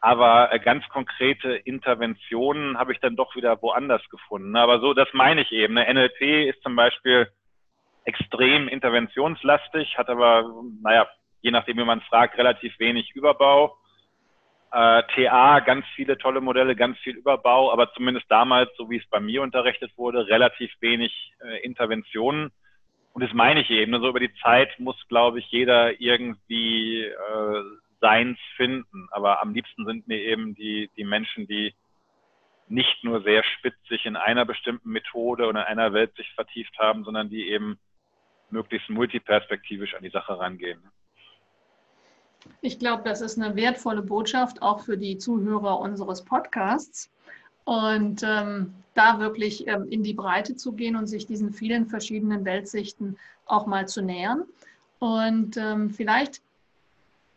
aber 0.01 0.53
äh, 0.53 0.59
ganz 0.59 0.87
konkrete 0.89 1.55
Interventionen 1.55 2.77
habe 2.77 2.93
ich 2.93 2.99
dann 2.99 3.15
doch 3.15 3.35
wieder 3.35 3.59
woanders 3.63 4.07
gefunden. 4.09 4.55
Aber 4.55 4.81
so, 4.81 4.93
das 4.93 5.07
meine 5.13 5.41
ich 5.41 5.51
eben. 5.51 5.73
Ne? 5.73 5.91
NLP 5.91 6.21
ist 6.47 6.61
zum 6.61 6.75
Beispiel 6.75 7.27
extrem 8.05 8.67
interventionslastig, 8.67 9.97
hat 9.97 10.09
aber, 10.09 10.47
naja, 10.83 11.07
je 11.41 11.49
nachdem, 11.49 11.77
wie 11.77 11.85
man 11.85 12.01
fragt, 12.01 12.37
relativ 12.37 12.77
wenig 12.77 13.15
Überbau. 13.15 13.77
Äh, 14.73 15.03
TA, 15.13 15.59
ganz 15.59 15.85
viele 15.95 16.17
tolle 16.17 16.41
Modelle, 16.41 16.75
ganz 16.75 16.97
viel 16.97 17.15
Überbau, 17.15 17.71
aber 17.71 17.93
zumindest 17.93 18.25
damals, 18.29 18.71
so 18.75 18.89
wie 18.89 18.97
es 18.97 19.05
bei 19.05 19.19
mir 19.19 19.43
unterrichtet 19.43 19.91
wurde, 19.97 20.27
relativ 20.27 20.71
wenig 20.79 21.13
äh, 21.43 21.63
Interventionen. 21.63 22.51
Und 23.13 23.23
das 23.23 23.31
meine 23.33 23.61
ich 23.61 23.69
eben. 23.69 23.91
So 23.91 23.97
also 23.97 24.09
über 24.09 24.19
die 24.19 24.33
Zeit 24.41 24.79
muss, 24.79 24.95
glaube 25.09 25.37
ich, 25.37 25.51
jeder 25.51 26.01
irgendwie 26.01 27.03
äh, 27.03 27.63
seins 28.01 28.39
finden. 28.57 29.07
Aber 29.11 29.43
am 29.43 29.53
liebsten 29.53 29.85
sind 29.85 30.07
mir 30.07 30.17
eben 30.17 30.55
die, 30.55 30.89
die 30.97 31.03
Menschen, 31.05 31.45
die 31.45 31.75
nicht 32.67 33.03
nur 33.03 33.21
sehr 33.21 33.43
spitz 33.43 33.75
sich 33.87 34.07
in 34.07 34.15
einer 34.15 34.45
bestimmten 34.45 34.89
Methode 34.89 35.45
oder 35.45 35.61
in 35.61 35.67
einer 35.67 35.93
Welt 35.93 36.15
sich 36.15 36.31
vertieft 36.33 36.79
haben, 36.79 37.03
sondern 37.03 37.29
die 37.29 37.47
eben 37.47 37.77
möglichst 38.49 38.89
multiperspektivisch 38.89 39.93
an 39.93 40.01
die 40.01 40.09
Sache 40.09 40.39
rangehen. 40.39 40.81
Ich 42.61 42.79
glaube, 42.79 43.03
das 43.03 43.21
ist 43.21 43.39
eine 43.39 43.55
wertvolle 43.55 44.01
Botschaft 44.01 44.61
auch 44.61 44.81
für 44.81 44.97
die 44.97 45.17
Zuhörer 45.17 45.79
unseres 45.79 46.23
Podcasts. 46.23 47.09
Und 47.65 48.23
ähm, 48.23 48.73
da 48.93 49.19
wirklich 49.19 49.67
ähm, 49.67 49.87
in 49.89 50.03
die 50.03 50.13
Breite 50.13 50.55
zu 50.55 50.73
gehen 50.73 50.95
und 50.95 51.07
sich 51.07 51.25
diesen 51.25 51.53
vielen 51.53 51.87
verschiedenen 51.87 52.45
Weltsichten 52.45 53.17
auch 53.45 53.65
mal 53.65 53.87
zu 53.87 54.01
nähern. 54.01 54.43
Und 54.99 55.57
ähm, 55.57 55.89
vielleicht 55.89 56.41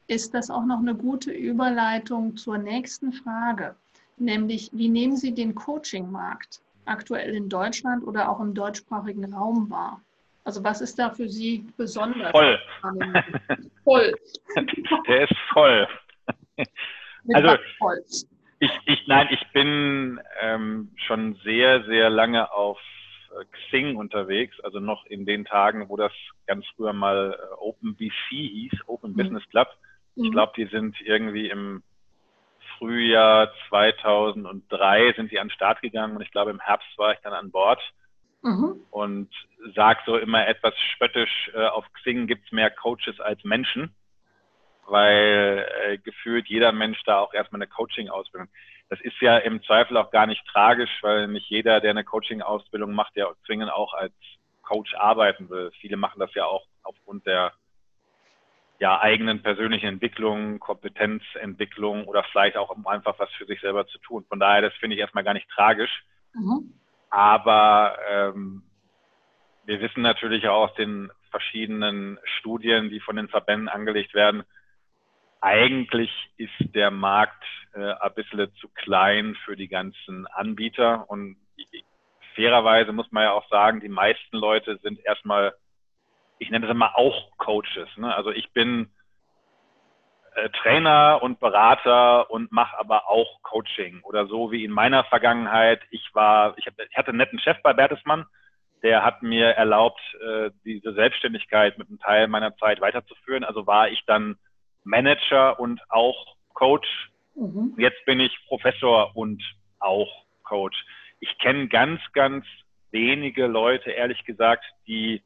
ist 0.07 0.35
das 0.35 0.51
auch 0.51 0.65
noch 0.65 0.79
eine 0.79 0.95
gute 0.95 1.33
Überleitung 1.33 2.37
zur 2.37 2.59
nächsten 2.59 3.13
Frage, 3.13 3.75
nämlich 4.19 4.71
wie 4.73 4.89
nehmen 4.89 5.17
Sie 5.17 5.35
den 5.35 5.55
Coaching-Markt 5.55 6.61
aktuell 6.85 7.35
in 7.35 7.49
Deutschland 7.49 8.07
oder 8.07 8.31
auch 8.31 8.39
im 8.41 8.55
deutschsprachigen 8.55 9.33
Raum 9.33 9.69
wahr? 9.69 10.01
Also 10.47 10.63
was 10.63 10.81
ist 10.81 10.97
da 10.97 11.11
für 11.11 11.29
Sie 11.29 11.67
besonders? 11.77 12.31
Voll. 12.31 12.59
voll. 13.85 14.15
Der 15.09 15.25
ist 15.25 15.37
voll. 15.53 15.89
also 17.35 17.57
voll? 17.79 18.01
Ich, 18.61 18.71
ich, 18.87 19.07
nein, 19.09 19.27
ich 19.33 19.45
bin 19.53 20.21
ähm, 20.41 20.93
schon 21.05 21.35
sehr, 21.43 21.83
sehr 21.87 22.11
lange 22.11 22.53
auf 22.53 22.79
äh, 23.33 23.45
Xing 23.67 23.97
unterwegs, 23.97 24.55
also 24.61 24.79
noch 24.79 25.05
in 25.07 25.27
den 25.27 25.45
Tagen, 25.45 25.89
wo 25.89 25.97
das 25.97 26.13
ganz 26.47 26.65
früher 26.77 26.93
mal 26.93 27.37
äh, 27.37 27.55
OpenBC 27.59 28.13
hieß, 28.29 28.73
Open 28.87 29.15
mhm. 29.15 29.17
Business 29.17 29.49
Club. 29.51 29.69
Ich 30.15 30.29
mhm. 30.29 30.31
glaube, 30.31 30.53
die 30.57 30.67
sind 30.67 30.95
irgendwie 31.01 31.51
im 31.51 31.83
Frühjahr 32.79 33.51
2003 33.69 35.15
sind 35.17 35.33
die 35.33 35.41
an 35.41 35.49
den 35.49 35.55
Start 35.55 35.83
gegangen 35.83 36.15
und 36.15 36.23
ich 36.23 36.31
glaube, 36.31 36.53
im 36.53 36.61
Herbst 36.61 36.97
war 36.99 37.15
ich 37.15 37.19
dann 37.25 37.33
an 37.33 37.51
Bord 37.51 37.81
mhm. 38.47 38.81
und 38.91 39.29
sag 39.75 40.03
so 40.07 40.17
immer 40.17 40.47
etwas 40.47 40.75
spöttisch, 40.95 41.51
äh, 41.55 41.67
auf 41.67 41.85
Xing 41.95 42.27
gibt's 42.27 42.53
mehr 42.53 42.71
Coaches 42.71 43.21
als 43.21 43.43
Menschen, 43.45 43.95
weil 44.87 45.67
äh, 45.85 45.99
gefühlt 45.99 46.47
jeder 46.49 46.73
Mensch 46.73 47.03
da 47.05 47.19
auch 47.19 47.35
erstmal 47.35 47.61
eine 47.61 47.71
Coaching-Ausbildung. 47.71 48.49
Das 48.89 49.01
ist 49.01 49.21
ja 49.21 49.39
im 49.39 49.63
Zweifel 49.65 49.97
auch 49.97 50.13
gar 50.13 50.27
nicht 50.27 50.47
tragisch, 50.47 51.03
weil 51.03 51.27
nicht 51.27 51.51
jeder, 51.51 51.81
der 51.81 51.91
eine 51.91 52.05
Coaching-Ausbildung 52.05 52.93
macht, 52.95 53.17
der 53.17 53.35
zwingend 53.45 53.73
auch 53.73 53.95
als 53.95 54.15
Coach 54.63 54.95
arbeiten 54.95 55.51
will. 55.51 55.73
Viele 55.81 55.97
machen 55.97 56.21
das 56.21 56.33
ja 56.35 56.45
auch 56.45 56.67
aufgrund 56.85 57.27
der 57.27 57.53
ja, 58.79 59.01
eigenen 59.01 59.43
persönlichen 59.43 59.87
Entwicklung, 59.87 60.61
Kompetenzentwicklung 60.61 62.05
oder 62.05 62.23
vielleicht 62.31 62.57
auch 62.57 62.71
um 62.71 62.87
einfach 62.87 63.19
was 63.19 63.31
für 63.33 63.47
sich 63.47 63.61
selber 63.61 63.87
zu 63.87 63.99
tun. 63.99 64.25
Von 64.29 64.39
daher, 64.39 64.63
das 64.63 64.75
finde 64.75 64.95
ich 64.95 65.01
erstmal 65.01 65.25
gar 65.25 65.35
nicht 65.35 65.49
tragisch. 65.49 66.05
Mhm. 66.35 66.75
Aber 67.17 67.97
ähm, 68.11 68.63
wir 69.65 69.81
wissen 69.81 70.03
natürlich 70.03 70.47
auch 70.49 70.69
aus 70.69 70.75
den 70.75 71.11
verschiedenen 71.31 72.19
Studien, 72.39 72.91
die 72.91 73.01
von 73.01 73.17
den 73.17 73.29
Verbänden 73.29 73.71
angelegt 73.71 74.13
werden, 74.13 74.45
eigentlich 75.41 76.11
ist 76.37 76.53
der 76.75 76.91
Markt 76.91 77.43
äh, 77.73 77.79
ein 77.79 78.15
bisschen 78.15 78.55
zu 78.57 78.69
klein 78.69 79.35
für 79.47 79.57
die 79.57 79.69
ganzen 79.69 80.27
Anbieter. 80.27 81.09
Und 81.09 81.39
fairerweise 82.35 82.93
muss 82.93 83.11
man 83.13 83.23
ja 83.23 83.33
auch 83.33 83.49
sagen, 83.49 83.81
die 83.81 83.89
meisten 83.89 84.37
Leute 84.37 84.79
sind 84.83 85.03
erstmal, 85.03 85.55
ich 86.39 86.51
nenne 86.51 86.67
das 86.67 86.75
immer 86.75 86.99
auch 86.99 87.35
Coaches. 87.39 87.89
Ne? 87.97 88.15
Also 88.15 88.31
ich 88.31 88.53
bin 88.53 88.91
äh, 90.37 90.51
Trainer 90.51 91.21
und 91.23 91.41
Berater 91.41 92.31
und 92.31 92.53
mache 92.53 92.79
aber 92.79 93.09
auch 93.09 93.43
Coaching 93.43 94.03
oder 94.03 94.27
so 94.27 94.53
wie 94.53 94.65
in 94.65 94.71
meiner 94.71 95.03
Vergangenheit. 95.05 95.81
Ich 95.91 96.11
war, 96.13 96.57
ich, 96.59 96.67
hab, 96.67 96.75
ich 96.79 96.97
hatte 96.97 97.09
einen 97.09 97.19
netten 97.19 97.39
Chef 97.39 97.57
bei 97.63 97.73
Bertelsmann, 97.73 98.27
der 98.83 99.03
hat 99.03 99.23
mir 99.23 99.47
erlaubt, 99.47 100.01
äh, 100.21 100.51
diese 100.65 100.93
Selbstständigkeit 100.93 101.79
mit 101.79 101.89
einem 101.89 101.99
Teil 102.01 102.29
meiner 102.29 102.55
Zeit 102.57 102.83
weiterzuführen. 102.83 103.45
Also 103.45 103.67
war 103.67 103.89
ich 103.89 104.05
dann 104.07 104.37
Manager 104.85 105.59
und 105.59 105.81
auch 105.89 106.37
Coach. 106.53 107.11
Mhm. 107.35 107.75
Jetzt 107.79 108.05
bin 108.05 108.21
ich 108.21 108.37
Professor 108.47 109.17
und 109.17 109.43
auch 109.79 110.27
Coach. 110.45 110.77
Ich 111.19 111.39
kenne 111.39 111.69
ganz, 111.69 112.01
ganz 112.13 112.45
wenige 112.91 113.47
Leute, 113.47 113.91
ehrlich 113.91 114.23
gesagt, 114.27 114.67
die 114.87 115.23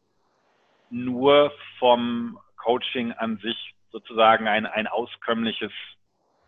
nur 0.88 1.52
vom 1.80 2.38
Coaching 2.56 3.10
an 3.10 3.38
sich 3.38 3.74
sozusagen 3.90 4.48
ein, 4.48 4.66
ein 4.66 4.86
auskömmliches 4.86 5.72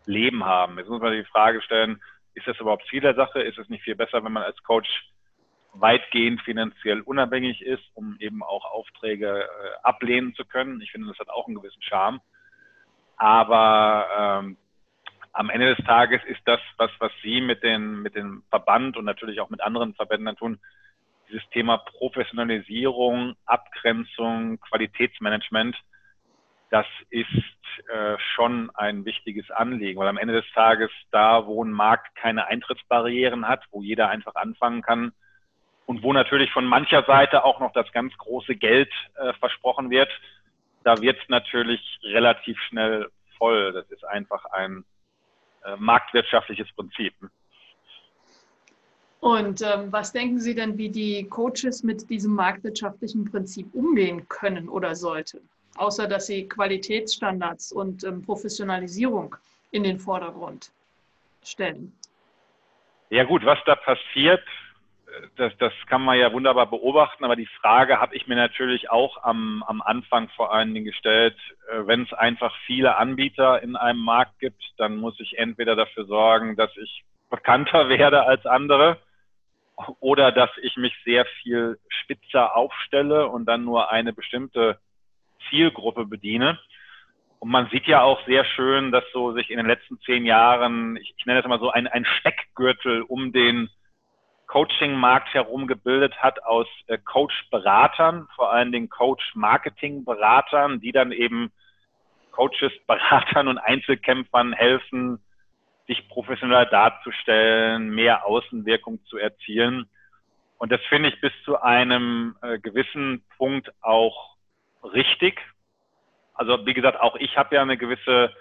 Leben 0.06 0.44
haben. 0.44 0.78
Jetzt 0.78 0.88
muss 0.88 1.00
man 1.00 1.12
die 1.12 1.24
Frage 1.24 1.62
stellen, 1.62 2.02
ist 2.34 2.46
das 2.46 2.58
überhaupt 2.58 2.86
Ziel 2.88 3.00
der 3.00 3.14
Sache? 3.14 3.42
Ist 3.42 3.58
es 3.58 3.68
nicht 3.68 3.84
viel 3.84 3.94
besser, 3.94 4.24
wenn 4.24 4.32
man 4.32 4.42
als 4.42 4.62
Coach 4.62 4.88
weitgehend 5.74 6.40
finanziell 6.42 7.00
unabhängig 7.00 7.62
ist, 7.62 7.84
um 7.94 8.16
eben 8.20 8.42
auch 8.42 8.64
Aufträge 8.64 9.42
äh, 9.42 9.46
ablehnen 9.82 10.34
zu 10.34 10.44
können? 10.44 10.80
Ich 10.80 10.90
finde, 10.90 11.08
das 11.08 11.18
hat 11.18 11.30
auch 11.30 11.46
einen 11.46 11.56
gewissen 11.56 11.82
Charme. 11.82 12.20
Aber 13.16 14.42
ähm, 14.42 14.56
am 15.32 15.50
Ende 15.50 15.74
des 15.74 15.84
Tages 15.86 16.20
ist 16.24 16.40
das, 16.44 16.60
was, 16.76 16.90
was 16.98 17.12
Sie 17.22 17.40
mit, 17.40 17.62
den, 17.62 18.02
mit 18.02 18.14
dem 18.14 18.42
Verband 18.50 18.96
und 18.96 19.04
natürlich 19.04 19.40
auch 19.40 19.50
mit 19.50 19.62
anderen 19.62 19.94
Verbänden 19.94 20.36
tun, 20.36 20.58
dieses 21.28 21.48
Thema 21.50 21.78
Professionalisierung, 21.78 23.34
Abgrenzung, 23.46 24.60
Qualitätsmanagement, 24.60 25.76
das 26.72 26.86
ist 27.10 27.28
äh, 27.92 28.16
schon 28.34 28.70
ein 28.74 29.04
wichtiges 29.04 29.50
Anliegen, 29.50 30.00
weil 30.00 30.08
am 30.08 30.16
Ende 30.16 30.40
des 30.40 30.50
Tages 30.54 30.90
da, 31.10 31.46
wo 31.46 31.62
ein 31.62 31.70
Markt 31.70 32.16
keine 32.16 32.46
Eintrittsbarrieren 32.46 33.46
hat, 33.46 33.62
wo 33.72 33.82
jeder 33.82 34.08
einfach 34.08 34.34
anfangen 34.36 34.80
kann 34.80 35.12
und 35.84 36.02
wo 36.02 36.14
natürlich 36.14 36.50
von 36.50 36.64
mancher 36.64 37.02
Seite 37.02 37.44
auch 37.44 37.60
noch 37.60 37.74
das 37.74 37.92
ganz 37.92 38.16
große 38.16 38.56
Geld 38.56 38.90
äh, 39.16 39.34
versprochen 39.34 39.90
wird, 39.90 40.08
da 40.82 40.98
wird 41.02 41.20
es 41.22 41.28
natürlich 41.28 42.00
relativ 42.04 42.58
schnell 42.68 43.10
voll. 43.36 43.72
Das 43.74 43.90
ist 43.90 44.04
einfach 44.06 44.46
ein 44.46 44.82
äh, 45.66 45.76
marktwirtschaftliches 45.76 46.72
Prinzip. 46.72 47.12
Und 49.20 49.60
ähm, 49.60 49.92
was 49.92 50.12
denken 50.12 50.40
Sie 50.40 50.54
denn, 50.54 50.78
wie 50.78 50.88
die 50.88 51.28
Coaches 51.28 51.82
mit 51.82 52.08
diesem 52.08 52.32
marktwirtschaftlichen 52.32 53.30
Prinzip 53.30 53.68
umgehen 53.74 54.26
können 54.28 54.70
oder 54.70 54.94
sollten? 54.94 55.51
Außer 55.76 56.06
dass 56.06 56.26
sie 56.26 56.48
Qualitätsstandards 56.48 57.72
und 57.72 58.04
ähm, 58.04 58.22
Professionalisierung 58.22 59.36
in 59.70 59.82
den 59.84 59.98
Vordergrund 59.98 60.70
stellen. 61.42 61.92
Ja 63.10 63.24
gut, 63.24 63.44
was 63.44 63.58
da 63.66 63.74
passiert, 63.74 64.42
das, 65.36 65.52
das 65.58 65.72
kann 65.86 66.02
man 66.02 66.18
ja 66.18 66.32
wunderbar 66.32 66.66
beobachten, 66.66 67.24
aber 67.24 67.36
die 67.36 67.48
Frage 67.60 68.00
habe 68.00 68.14
ich 68.16 68.26
mir 68.26 68.36
natürlich 68.36 68.90
auch 68.90 69.22
am, 69.22 69.62
am 69.66 69.82
Anfang 69.82 70.28
vor 70.30 70.52
allen 70.52 70.72
Dingen 70.74 70.86
gestellt, 70.86 71.36
äh, 71.70 71.86
wenn 71.86 72.02
es 72.02 72.12
einfach 72.12 72.54
viele 72.66 72.96
Anbieter 72.96 73.62
in 73.62 73.76
einem 73.76 74.00
Markt 74.00 74.38
gibt, 74.38 74.62
dann 74.78 74.96
muss 74.96 75.18
ich 75.20 75.38
entweder 75.38 75.76
dafür 75.76 76.06
sorgen, 76.06 76.56
dass 76.56 76.70
ich 76.76 77.04
bekannter 77.30 77.88
werde 77.88 78.24
als 78.24 78.46
andere 78.46 78.98
oder 80.00 80.32
dass 80.32 80.50
ich 80.62 80.76
mich 80.76 80.94
sehr 81.04 81.24
viel 81.42 81.78
spitzer 81.88 82.56
aufstelle 82.56 83.28
und 83.28 83.46
dann 83.46 83.64
nur 83.64 83.90
eine 83.90 84.12
bestimmte 84.12 84.78
Zielgruppe 85.48 86.06
bediene. 86.06 86.58
Und 87.38 87.50
man 87.50 87.68
sieht 87.70 87.86
ja 87.86 88.02
auch 88.02 88.24
sehr 88.24 88.44
schön, 88.44 88.92
dass 88.92 89.02
so 89.12 89.32
sich 89.32 89.50
in 89.50 89.56
den 89.56 89.66
letzten 89.66 89.98
zehn 90.02 90.24
Jahren, 90.24 90.96
ich, 90.96 91.26
nenne 91.26 91.40
das 91.40 91.46
immer 91.46 91.58
so, 91.58 91.70
ein, 91.70 91.88
ein 91.88 92.04
Steckgürtel 92.04 93.02
um 93.02 93.32
den 93.32 93.68
Coaching-Markt 94.46 95.34
herum 95.34 95.66
gebildet 95.66 96.14
hat 96.18 96.44
aus 96.44 96.68
äh, 96.86 96.98
Coach-Beratern, 96.98 98.28
vor 98.36 98.52
allen 98.52 98.70
Dingen 98.70 98.90
Coach-Marketing-Beratern, 98.90 100.80
die 100.80 100.92
dann 100.92 101.10
eben 101.10 101.50
Coaches, 102.30 102.72
Beratern 102.86 103.48
und 103.48 103.58
Einzelkämpfern 103.58 104.52
helfen, 104.52 105.18
sich 105.88 106.08
professioneller 106.08 106.66
darzustellen, 106.66 107.90
mehr 107.90 108.24
Außenwirkung 108.24 109.04
zu 109.06 109.18
erzielen. 109.18 109.88
Und 110.58 110.70
das 110.70 110.80
finde 110.88 111.08
ich 111.08 111.20
bis 111.20 111.32
zu 111.44 111.60
einem 111.60 112.36
äh, 112.40 112.60
gewissen 112.60 113.24
Punkt 113.36 113.72
auch 113.80 114.31
richtig. 114.82 115.40
Also 116.34 116.66
wie 116.66 116.74
gesagt, 116.74 117.00
auch 117.00 117.16
ich 117.16 117.36
habe 117.36 117.54
ja 117.54 117.62
eine 117.62 117.76
gewisse 117.76 118.34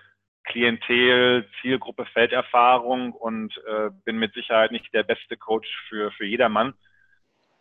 Klientel, 0.43 1.47
Zielgruppe, 1.61 2.05
Felderfahrung 2.05 3.13
und 3.13 3.55
äh, 3.67 3.89
bin 4.05 4.17
mit 4.17 4.33
Sicherheit 4.33 4.71
nicht 4.71 4.93
der 4.93 5.03
beste 5.03 5.37
Coach 5.37 5.69
für, 5.87 6.11
für 6.11 6.25
jedermann. 6.25 6.73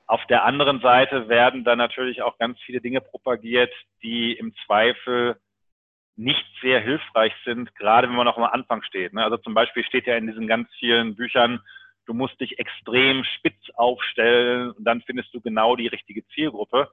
Auf 0.07 0.25
der 0.27 0.45
anderen 0.45 0.81
Seite 0.81 1.29
werden 1.29 1.63
da 1.63 1.77
natürlich 1.77 2.23
auch 2.23 2.39
ganz 2.39 2.59
viele 2.63 2.81
Dinge 2.81 3.01
propagiert, 3.01 3.73
die 4.03 4.33
im 4.33 4.55
Zweifel 4.67 5.39
nicht 6.17 6.45
sehr 6.61 6.81
hilfreich 6.81 7.33
sind, 7.45 7.75
gerade 7.77 8.09
wenn 8.09 8.17
man 8.17 8.27
noch 8.27 8.37
am 8.37 8.45
Anfang 8.45 8.83
steht. 8.83 9.13
Ne? 9.13 9.23
Also 9.23 9.37
zum 9.37 9.55
Beispiel 9.55 9.85
steht 9.85 10.07
ja 10.07 10.17
in 10.17 10.27
diesen 10.27 10.47
ganz 10.47 10.69
vielen 10.79 11.17
Büchern, 11.17 11.61
du 12.07 12.15
musst 12.15 12.41
dich 12.41 12.59
extrem 12.59 13.25
spitz 13.25 13.71
aufstellen 13.75 14.73
und 14.73 14.85
dann 14.85 15.01
findest 15.03 15.33
du 15.33 15.41
genau 15.41 15.77
die 15.77 15.87
richtige 15.87 16.27
Zielgruppe 16.29 16.91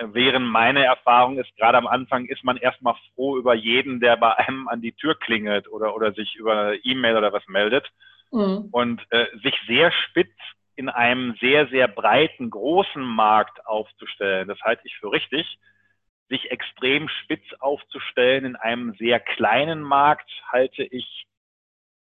während 0.00 0.46
meine 0.46 0.84
Erfahrung 0.84 1.38
ist, 1.38 1.54
gerade 1.56 1.78
am 1.78 1.86
Anfang 1.86 2.26
ist 2.26 2.44
man 2.44 2.56
erstmal 2.56 2.94
froh 3.14 3.36
über 3.36 3.54
jeden, 3.54 4.00
der 4.00 4.16
bei 4.16 4.36
einem 4.36 4.68
an 4.68 4.80
die 4.80 4.92
Tür 4.92 5.18
klingelt 5.18 5.68
oder, 5.68 5.94
oder 5.94 6.12
sich 6.12 6.36
über 6.36 6.74
E-Mail 6.84 7.16
oder 7.16 7.32
was 7.32 7.46
meldet. 7.46 7.86
Mhm. 8.30 8.68
Und 8.70 9.00
äh, 9.10 9.26
sich 9.42 9.54
sehr 9.66 9.90
spitz 9.92 10.32
in 10.76 10.88
einem 10.88 11.34
sehr, 11.40 11.66
sehr 11.68 11.88
breiten, 11.88 12.50
großen 12.50 13.02
Markt 13.02 13.66
aufzustellen, 13.66 14.46
das 14.46 14.60
halte 14.60 14.82
ich 14.84 14.96
für 14.98 15.10
richtig. 15.10 15.58
Sich 16.28 16.50
extrem 16.50 17.08
spitz 17.08 17.44
aufzustellen 17.58 18.44
in 18.44 18.56
einem 18.56 18.94
sehr 18.94 19.18
kleinen 19.18 19.82
Markt 19.82 20.30
halte 20.52 20.84
ich 20.84 21.26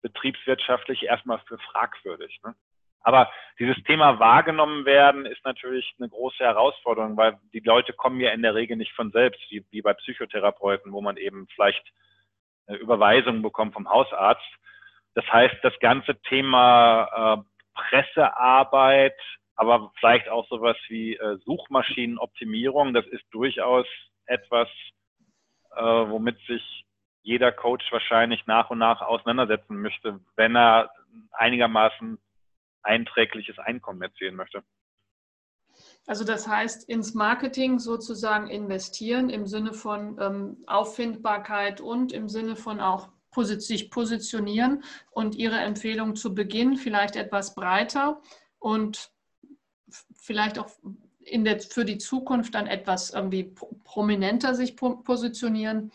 betriebswirtschaftlich 0.00 1.02
erstmal 1.02 1.40
für 1.46 1.58
fragwürdig. 1.58 2.40
Ne? 2.44 2.54
Aber 3.02 3.30
dieses 3.58 3.82
Thema 3.84 4.18
wahrgenommen 4.18 4.84
werden 4.84 5.26
ist 5.26 5.44
natürlich 5.44 5.94
eine 5.98 6.08
große 6.08 6.38
Herausforderung, 6.38 7.16
weil 7.16 7.38
die 7.52 7.60
Leute 7.60 7.92
kommen 7.92 8.20
ja 8.20 8.30
in 8.30 8.42
der 8.42 8.54
Regel 8.54 8.76
nicht 8.76 8.92
von 8.92 9.10
selbst, 9.10 9.40
wie, 9.50 9.64
wie 9.70 9.82
bei 9.82 9.92
Psychotherapeuten, 9.94 10.92
wo 10.92 11.00
man 11.00 11.16
eben 11.16 11.46
vielleicht 11.54 11.84
eine 12.66 12.78
Überweisung 12.78 13.42
bekommt 13.42 13.74
vom 13.74 13.88
Hausarzt. 13.88 14.46
Das 15.14 15.26
heißt, 15.30 15.56
das 15.62 15.78
ganze 15.80 16.20
Thema 16.22 17.36
äh, 17.36 17.42
Pressearbeit, 17.74 19.18
aber 19.56 19.92
vielleicht 19.98 20.28
auch 20.28 20.48
sowas 20.48 20.76
wie 20.88 21.16
äh, 21.16 21.36
Suchmaschinenoptimierung, 21.44 22.94
das 22.94 23.06
ist 23.06 23.24
durchaus 23.30 23.86
etwas, 24.26 24.68
äh, 25.76 25.82
womit 25.82 26.38
sich 26.46 26.84
jeder 27.22 27.52
Coach 27.52 27.84
wahrscheinlich 27.92 28.46
nach 28.46 28.70
und 28.70 28.78
nach 28.78 29.00
auseinandersetzen 29.00 29.80
möchte, 29.80 30.20
wenn 30.36 30.56
er 30.56 30.90
einigermaßen 31.32 32.18
einträgliches 32.82 33.58
Einkommen 33.58 34.02
erzielen 34.02 34.34
möchte. 34.34 34.62
Also 36.06 36.24
das 36.24 36.48
heißt, 36.48 36.88
ins 36.88 37.14
Marketing 37.14 37.78
sozusagen 37.78 38.48
investieren 38.48 39.30
im 39.30 39.46
Sinne 39.46 39.72
von 39.72 40.18
ähm, 40.20 40.64
Auffindbarkeit 40.66 41.80
und 41.80 42.12
im 42.12 42.28
Sinne 42.28 42.56
von 42.56 42.80
auch 42.80 43.08
sich 43.34 43.90
positionieren 43.90 44.84
und 45.10 45.36
Ihre 45.36 45.56
Empfehlung 45.56 46.16
zu 46.16 46.34
Beginn 46.34 46.76
vielleicht 46.76 47.16
etwas 47.16 47.54
breiter 47.54 48.20
und 48.58 49.10
vielleicht 50.14 50.58
auch 50.58 50.68
in 51.20 51.44
der, 51.44 51.60
für 51.60 51.84
die 51.84 51.98
Zukunft 51.98 52.54
dann 52.54 52.66
etwas 52.66 53.10
irgendwie 53.10 53.54
prominenter 53.84 54.54
sich 54.54 54.76
positionieren. 54.76 55.92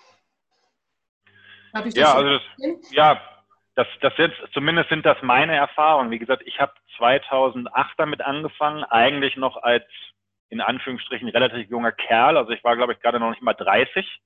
ja, 1.93 2.13
also 2.15 2.39
das, 2.39 2.91
ja, 2.91 3.36
das, 3.77 3.87
das 4.01 4.13
jetzt, 4.17 4.35
zumindest 4.53 4.89
sind 4.89 5.05
das 5.05 5.21
meine 5.21 5.55
Erfahrungen. 5.55 6.09
Wie 6.09 6.17
gesagt, 6.17 6.41
ich 6.47 6.59
habe 6.59 6.73
2008 6.97 7.93
damit 7.97 8.21
angefangen, 8.21 8.83
eigentlich 8.83 9.37
noch 9.37 9.61
als 9.61 9.85
in 10.49 10.61
Anführungsstrichen 10.61 11.29
relativ 11.29 11.69
junger 11.69 11.91
Kerl. 11.91 12.37
Also 12.37 12.51
ich 12.53 12.63
war, 12.63 12.75
glaube 12.75 12.93
ich, 12.93 12.99
gerade 12.99 13.19
noch 13.19 13.29
nicht 13.29 13.43
mal 13.43 13.53
30. 13.53 14.19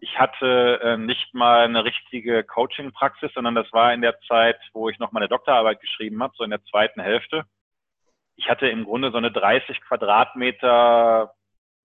Ich 0.00 0.18
hatte 0.18 0.80
äh, 0.82 0.96
nicht 0.98 1.32
mal 1.32 1.64
eine 1.64 1.82
richtige 1.84 2.44
Coaching-Praxis, 2.44 3.32
sondern 3.32 3.54
das 3.54 3.72
war 3.72 3.94
in 3.94 4.02
der 4.02 4.20
Zeit, 4.28 4.58
wo 4.74 4.90
ich 4.90 4.98
noch 4.98 5.12
meine 5.12 5.28
Doktorarbeit 5.28 5.80
geschrieben 5.80 6.22
habe, 6.22 6.34
so 6.36 6.44
in 6.44 6.50
der 6.50 6.62
zweiten 6.64 7.00
Hälfte. 7.00 7.44
Ich 8.36 8.50
hatte 8.50 8.68
im 8.68 8.84
Grunde 8.84 9.12
so 9.12 9.16
eine 9.16 9.32
30 9.32 9.80
Quadratmeter 9.80 11.32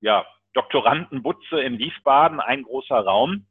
ja, 0.02 0.26
Doktorandenbutze 0.52 1.62
in 1.62 1.80
Wiesbaden, 1.80 2.42
ein 2.42 2.64
großer 2.64 3.00
Raum 3.00 3.46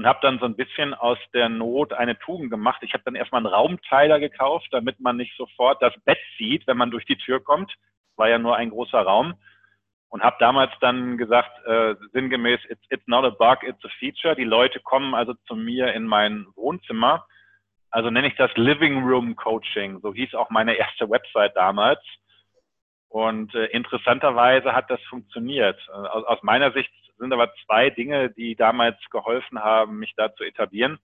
und 0.00 0.06
habe 0.06 0.20
dann 0.22 0.38
so 0.38 0.46
ein 0.46 0.56
bisschen 0.56 0.94
aus 0.94 1.18
der 1.34 1.50
Not 1.50 1.92
eine 1.92 2.18
Tugend 2.18 2.50
gemacht. 2.50 2.80
Ich 2.80 2.94
habe 2.94 3.04
dann 3.04 3.14
erstmal 3.14 3.40
einen 3.40 3.52
Raumteiler 3.54 4.18
gekauft, 4.18 4.66
damit 4.70 4.98
man 4.98 5.18
nicht 5.18 5.36
sofort 5.36 5.82
das 5.82 5.92
Bett 6.06 6.16
sieht, 6.38 6.66
wenn 6.66 6.78
man 6.78 6.90
durch 6.90 7.04
die 7.04 7.18
Tür 7.18 7.38
kommt. 7.38 7.70
War 8.16 8.26
ja 8.30 8.38
nur 8.38 8.56
ein 8.56 8.70
großer 8.70 9.02
Raum. 9.02 9.34
Und 10.08 10.22
habe 10.22 10.36
damals 10.40 10.72
dann 10.80 11.18
gesagt, 11.18 11.50
äh, 11.66 11.96
sinngemäß, 12.14 12.60
it's, 12.70 12.80
it's 12.88 13.06
not 13.08 13.26
a 13.26 13.28
bug, 13.28 13.62
it's 13.62 13.84
a 13.84 13.90
feature. 13.98 14.34
Die 14.34 14.44
Leute 14.44 14.80
kommen 14.80 15.14
also 15.14 15.34
zu 15.46 15.54
mir 15.54 15.92
in 15.92 16.06
mein 16.06 16.46
Wohnzimmer. 16.56 17.26
Also 17.90 18.08
nenne 18.08 18.28
ich 18.28 18.36
das 18.36 18.50
Living 18.56 19.04
Room 19.04 19.36
Coaching. 19.36 20.00
So 20.00 20.14
hieß 20.14 20.34
auch 20.34 20.48
meine 20.48 20.76
erste 20.76 21.10
Website 21.10 21.54
damals. 21.56 22.00
Und 23.10 23.52
äh, 23.56 23.66
interessanterweise 23.66 24.72
hat 24.72 24.88
das 24.88 25.02
funktioniert. 25.02 25.76
Äh, 25.88 25.92
aus, 25.92 26.24
aus 26.24 26.42
meiner 26.42 26.72
Sicht 26.72 26.92
sind 27.18 27.32
aber 27.32 27.52
zwei 27.66 27.90
Dinge, 27.90 28.30
die 28.30 28.54
damals 28.54 28.96
geholfen 29.10 29.58
haben, 29.58 29.98
mich 29.98 30.14
da 30.16 30.32
zu 30.34 30.44
etablieren. 30.44 30.98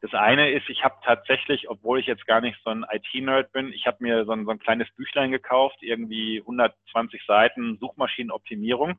Das 0.00 0.14
eine 0.14 0.50
ist, 0.50 0.68
ich 0.68 0.82
habe 0.82 0.96
tatsächlich, 1.04 1.70
obwohl 1.70 2.00
ich 2.00 2.06
jetzt 2.06 2.26
gar 2.26 2.40
nicht 2.40 2.58
so 2.64 2.70
ein 2.70 2.84
IT-Nerd 2.90 3.52
bin, 3.52 3.72
ich 3.72 3.86
habe 3.86 3.98
mir 4.00 4.24
so 4.24 4.32
ein, 4.32 4.44
so 4.44 4.50
ein, 4.50 4.58
kleines 4.58 4.90
Büchlein 4.96 5.30
gekauft, 5.30 5.76
irgendwie 5.80 6.40
120 6.40 7.22
Seiten 7.24 7.78
Suchmaschinenoptimierung 7.78 8.98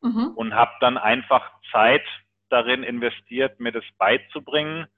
mhm. 0.00 0.32
und 0.34 0.54
habe 0.54 0.72
dann 0.80 0.98
einfach 0.98 1.48
Zeit 1.70 2.04
darin 2.48 2.82
investiert, 2.82 3.60
mir 3.60 3.70
das 3.70 3.84
beizubringen, 3.98 4.88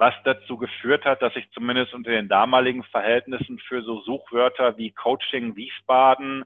was 0.00 0.14
dazu 0.24 0.56
geführt 0.56 1.04
hat, 1.04 1.20
dass 1.20 1.36
ich 1.36 1.50
zumindest 1.50 1.92
unter 1.92 2.10
den 2.10 2.26
damaligen 2.26 2.82
Verhältnissen 2.84 3.58
für 3.58 3.82
so 3.82 4.00
Suchwörter 4.00 4.78
wie 4.78 4.92
Coaching 4.92 5.56
Wiesbaden, 5.56 6.44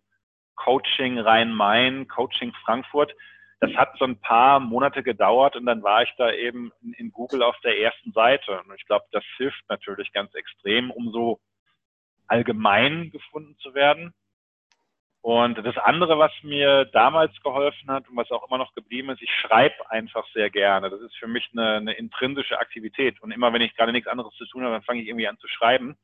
Coaching 0.56 1.20
Rhein-Main, 1.20 2.08
Coaching 2.08 2.52
Frankfurt, 2.64 3.14
das 3.60 3.70
hat 3.76 3.96
so 3.96 4.06
ein 4.06 4.20
paar 4.20 4.58
Monate 4.58 5.04
gedauert 5.04 5.54
und 5.54 5.66
dann 5.66 5.84
war 5.84 6.02
ich 6.02 6.12
da 6.18 6.32
eben 6.32 6.72
in, 6.98 7.12
Google 7.12 7.44
auf 7.44 7.56
der 7.60 7.78
ersten 7.78 8.10
Seite. 8.10 8.60
Und 8.60 8.74
ich 8.76 8.84
glaube, 8.86 9.04
das 9.12 9.22
hilft 9.36 9.62
natürlich 9.68 10.12
ganz 10.12 10.34
extrem, 10.34 10.90
um 10.90 11.12
so 11.12 11.38
allgemein 12.26 13.12
gefunden 13.12 13.56
zu 13.58 13.72
werden. 13.72 14.12
Und 15.24 15.56
das 15.64 15.78
andere, 15.78 16.18
was 16.18 16.32
mir 16.42 16.84
damals 16.84 17.32
geholfen 17.42 17.90
hat 17.90 18.06
und 18.10 18.16
was 18.18 18.30
auch 18.30 18.46
immer 18.46 18.58
noch 18.58 18.74
geblieben 18.74 19.08
ist, 19.08 19.22
ich 19.22 19.30
schreibe 19.30 19.90
einfach 19.90 20.26
sehr 20.34 20.50
gerne. 20.50 20.90
Das 20.90 21.00
ist 21.00 21.16
für 21.16 21.26
mich 21.26 21.48
eine, 21.52 21.76
eine 21.76 21.92
intrinsische 21.94 22.58
Aktivität. 22.58 23.22
Und 23.22 23.30
immer 23.30 23.50
wenn 23.50 23.62
ich 23.62 23.74
gerade 23.74 23.92
nichts 23.92 24.06
anderes 24.06 24.34
zu 24.34 24.44
tun 24.44 24.64
habe, 24.64 24.74
dann 24.74 24.82
fange 24.82 25.00
ich 25.00 25.08
irgendwie 25.08 25.26
an 25.26 25.38
zu 25.38 25.48
schreiben. 25.48 25.96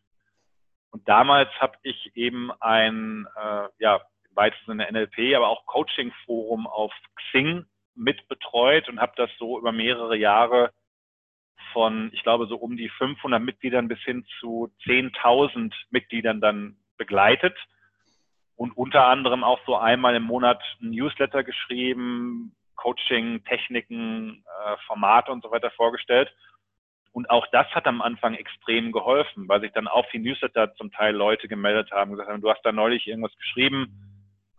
Und 0.90 1.06
damals 1.06 1.50
habe 1.60 1.76
ich 1.82 2.12
eben 2.14 2.50
ein, 2.60 3.28
äh, 3.36 3.68
ja, 3.78 4.00
weitesten 4.30 4.70
Sinne 4.70 4.90
NLP, 4.90 5.36
aber 5.36 5.48
auch 5.48 5.66
Coaching-Forum 5.66 6.66
auf 6.66 6.94
Xing 7.16 7.66
mit 7.94 8.26
betreut 8.28 8.88
und 8.88 9.02
habe 9.02 9.12
das 9.16 9.28
so 9.38 9.58
über 9.58 9.70
mehrere 9.70 10.16
Jahre 10.16 10.72
von, 11.74 12.08
ich 12.14 12.22
glaube, 12.22 12.46
so 12.46 12.56
um 12.56 12.78
die 12.78 12.88
500 12.88 13.42
Mitgliedern 13.42 13.86
bis 13.86 14.00
hin 14.00 14.24
zu 14.38 14.72
10.000 14.86 15.74
Mitgliedern 15.90 16.40
dann 16.40 16.78
begleitet 16.96 17.58
und 18.60 18.76
unter 18.76 19.06
anderem 19.06 19.42
auch 19.42 19.58
so 19.64 19.78
einmal 19.78 20.14
im 20.14 20.24
Monat 20.24 20.62
ein 20.82 20.90
Newsletter 20.90 21.42
geschrieben, 21.42 22.54
Coaching, 22.76 23.42
Techniken, 23.44 24.44
äh, 24.44 24.76
Formate 24.86 25.32
und 25.32 25.42
so 25.42 25.50
weiter 25.50 25.70
vorgestellt. 25.70 26.30
Und 27.12 27.30
auch 27.30 27.46
das 27.52 27.66
hat 27.68 27.86
am 27.86 28.02
Anfang 28.02 28.34
extrem 28.34 28.92
geholfen, 28.92 29.48
weil 29.48 29.62
sich 29.62 29.72
dann 29.72 29.88
auf 29.88 30.04
die 30.12 30.18
Newsletter 30.18 30.74
zum 30.74 30.92
Teil 30.92 31.16
Leute 31.16 31.48
gemeldet 31.48 31.90
haben, 31.90 32.10
gesagt 32.10 32.28
haben, 32.28 32.42
du 32.42 32.50
hast 32.50 32.60
da 32.62 32.70
neulich 32.70 33.06
irgendwas 33.06 33.34
geschrieben, 33.38 33.96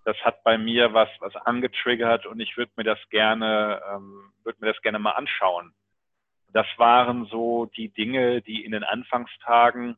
das 0.04 0.18
hat 0.24 0.44
bei 0.44 0.58
mir 0.58 0.96
was, 0.96 1.10
was 1.20 1.36
angetriggert 1.36 2.26
und 2.26 2.40
ich 2.40 2.58
würde 2.58 2.72
mir 2.78 2.86
das 2.86 3.00
gerne, 3.12 3.84
ähm, 3.94 4.34
würde 4.44 4.58
mir 4.62 4.74
das 4.74 4.82
gerne 4.82 4.98
mal 4.98 5.12
anschauen. 5.12 5.76
Das 6.54 6.66
waren 6.78 7.26
so 7.26 7.68
die 7.78 7.90
Dinge, 7.90 8.42
die 8.42 8.66
in 8.66 8.72
den 8.72 8.84
Anfangstagen 8.84 9.96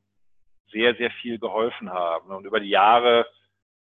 sehr, 0.73 0.93
sehr 0.95 1.09
viel 1.09 1.39
geholfen 1.39 1.89
haben. 1.89 2.31
Und 2.31 2.45
über 2.45 2.59
die 2.59 2.69
Jahre 2.69 3.25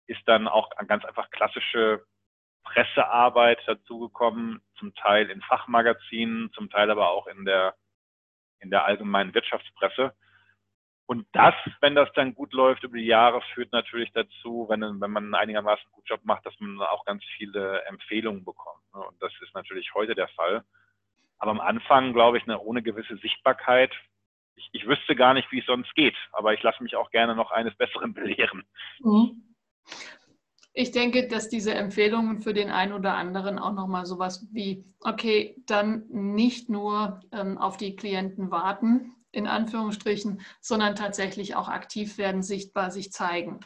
ist 0.07 0.21
dann 0.25 0.47
auch 0.47 0.69
ganz 0.87 1.05
einfach 1.05 1.29
klassische 1.31 2.05
Pressearbeit 2.63 3.59
dazugekommen, 3.67 4.61
zum 4.77 4.93
Teil 4.95 5.29
in 5.29 5.41
Fachmagazinen, 5.41 6.51
zum 6.53 6.69
Teil 6.69 6.89
aber 6.89 7.09
auch 7.09 7.27
in 7.27 7.45
der, 7.45 7.75
in 8.59 8.69
der 8.69 8.85
allgemeinen 8.85 9.33
Wirtschaftspresse. 9.33 10.13
Und 11.05 11.27
das, 11.33 11.53
wenn 11.81 11.95
das 11.95 12.09
dann 12.13 12.33
gut 12.33 12.53
läuft 12.53 12.83
über 12.83 12.97
die 12.97 13.05
Jahre, 13.05 13.41
führt 13.53 13.73
natürlich 13.73 14.11
dazu, 14.13 14.67
wenn, 14.69 14.81
wenn 14.81 15.11
man 15.11 15.25
einen 15.25 15.35
einigermaßen 15.35 15.85
guten 15.91 16.07
Job 16.07 16.21
macht, 16.23 16.45
dass 16.45 16.57
man 16.59 16.79
auch 16.81 17.03
ganz 17.03 17.23
viele 17.37 17.83
Empfehlungen 17.85 18.45
bekommt. 18.45 18.81
Ne? 18.93 19.01
Und 19.01 19.21
das 19.21 19.33
ist 19.41 19.53
natürlich 19.53 19.93
heute 19.93 20.15
der 20.15 20.29
Fall. 20.29 20.63
Aber 21.39 21.51
am 21.51 21.59
Anfang, 21.59 22.13
glaube 22.13 22.37
ich, 22.37 22.43
eine, 22.43 22.59
ohne 22.59 22.81
gewisse 22.81 23.17
Sichtbarkeit, 23.17 23.91
ich, 24.55 24.69
ich 24.71 24.87
wüsste 24.87 25.15
gar 25.15 25.33
nicht, 25.33 25.51
wie 25.51 25.59
es 25.59 25.65
sonst 25.65 25.93
geht. 25.93 26.15
Aber 26.31 26.53
ich 26.53 26.63
lasse 26.63 26.81
mich 26.81 26.95
auch 26.95 27.11
gerne 27.11 27.35
noch 27.35 27.51
eines 27.51 27.75
Besseren 27.75 28.13
belehren. 28.13 28.63
Mhm. 28.99 29.52
Ich 30.75 30.91
denke, 30.91 31.27
dass 31.27 31.49
diese 31.49 31.75
Empfehlungen 31.75 32.41
für 32.41 32.53
den 32.53 32.71
einen 32.71 32.93
oder 32.93 33.13
anderen 33.13 33.59
auch 33.59 33.73
nochmal 33.73 34.07
sowas 34.07 34.47
wie, 34.51 34.83
okay, 35.01 35.55
dann 35.67 36.05
nicht 36.09 36.67
nur 36.67 37.19
ähm, 37.31 37.59
auf 37.59 37.77
die 37.77 37.95
Klienten 37.95 38.49
warten, 38.49 39.15
in 39.31 39.45
Anführungsstrichen, 39.45 40.41
sondern 40.61 40.95
tatsächlich 40.95 41.55
auch 41.55 41.67
aktiv 41.67 42.17
werden, 42.17 42.41
sichtbar 42.41 42.89
sich 42.89 43.11
zeigen. 43.11 43.59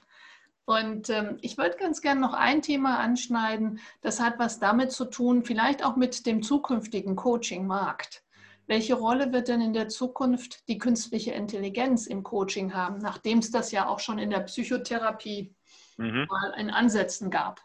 Und 0.65 1.09
ähm, 1.09 1.37
ich 1.41 1.57
wollte 1.57 1.77
ganz 1.77 2.01
gerne 2.01 2.19
noch 2.19 2.33
ein 2.33 2.61
Thema 2.61 2.99
anschneiden, 2.99 3.79
das 4.01 4.19
hat 4.19 4.37
was 4.37 4.59
damit 4.59 4.91
zu 4.91 5.05
tun, 5.05 5.45
vielleicht 5.45 5.85
auch 5.85 5.95
mit 5.95 6.25
dem 6.25 6.43
zukünftigen 6.43 7.15
Coaching-Markt. 7.15 8.25
Welche 8.65 8.95
Rolle 8.95 9.31
wird 9.31 9.47
denn 9.47 9.61
in 9.61 9.71
der 9.71 9.87
Zukunft 9.87 10.67
die 10.67 10.77
künstliche 10.77 11.31
Intelligenz 11.31 12.05
im 12.05 12.21
Coaching 12.21 12.73
haben, 12.73 12.97
nachdem 12.97 13.39
es 13.39 13.49
das 13.49 13.71
ja 13.71 13.87
auch 13.87 13.99
schon 13.99 14.19
in 14.19 14.29
der 14.29 14.41
Psychotherapie 14.41 15.55
mhm. 15.97 16.27
mal 16.29 16.53
in 16.57 16.69
Ansätzen 16.69 17.29
gab? 17.31 17.59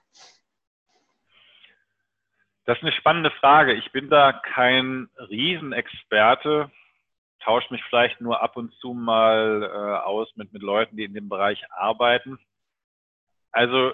Das 2.64 2.78
ist 2.78 2.84
eine 2.84 2.92
spannende 2.92 3.30
Frage. 3.32 3.74
Ich 3.74 3.90
bin 3.92 4.08
da 4.08 4.32
kein 4.32 5.08
Riesenexperte, 5.16 6.70
tausche 7.40 7.72
mich 7.72 7.82
vielleicht 7.88 8.20
nur 8.20 8.40
ab 8.40 8.56
und 8.56 8.72
zu 8.74 8.94
mal 8.94 9.62
äh, 9.62 10.06
aus 10.06 10.28
mit, 10.36 10.52
mit 10.52 10.62
Leuten, 10.62 10.96
die 10.96 11.04
in 11.04 11.14
dem 11.14 11.28
Bereich 11.28 11.60
arbeiten. 11.70 12.38
Also 13.50 13.92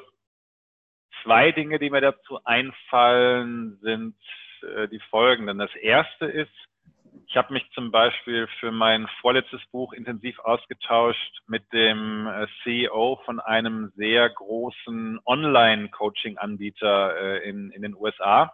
zwei 1.22 1.50
Dinge, 1.52 1.78
die 1.78 1.90
mir 1.90 2.02
dazu 2.02 2.44
einfallen, 2.44 3.78
sind 3.80 4.16
äh, 4.62 4.86
die 4.88 5.00
folgenden. 5.10 5.58
Das 5.58 5.74
erste 5.76 6.26
ist, 6.26 6.52
ich 7.28 7.36
habe 7.36 7.52
mich 7.52 7.70
zum 7.72 7.90
Beispiel 7.90 8.48
für 8.58 8.72
mein 8.72 9.06
vorletztes 9.20 9.60
Buch 9.66 9.92
intensiv 9.92 10.38
ausgetauscht 10.38 11.42
mit 11.46 11.70
dem 11.74 12.26
äh, 12.26 12.46
CEO 12.62 13.20
von 13.26 13.38
einem 13.38 13.92
sehr 13.96 14.30
großen 14.30 15.20
Online-Coaching-Anbieter 15.26 17.16
äh, 17.16 17.48
in, 17.48 17.70
in 17.72 17.82
den 17.82 17.94
USA. 17.94 18.50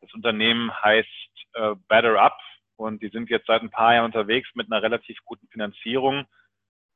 Das 0.00 0.12
Unternehmen 0.14 0.72
heißt 0.82 1.06
äh, 1.52 1.74
Better 1.86 2.18
Up 2.18 2.38
und 2.76 3.02
die 3.02 3.10
sind 3.10 3.28
jetzt 3.28 3.46
seit 3.46 3.60
ein 3.60 3.70
paar 3.70 3.92
Jahren 3.92 4.06
unterwegs 4.06 4.48
mit 4.54 4.72
einer 4.72 4.82
relativ 4.82 5.18
guten 5.26 5.46
Finanzierung, 5.48 6.24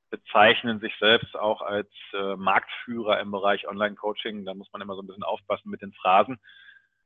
bezeichnen 0.09 0.81
sich 0.81 0.95
selbst 0.99 1.37
auch 1.37 1.63
als 1.63 1.89
Marktführer 2.37 3.21
im 3.21 3.31
Bereich 3.31 3.69
Online-Coaching. 3.69 4.45
Da 4.45 4.55
muss 4.55 4.69
man 4.73 4.83
immer 4.83 4.97
so 4.97 5.03
ein 5.03 5.07
bisschen 5.07 5.23
aufpassen 5.23 5.71
mit 5.71 5.83
den 5.83 5.93
Phrasen. 5.93 6.41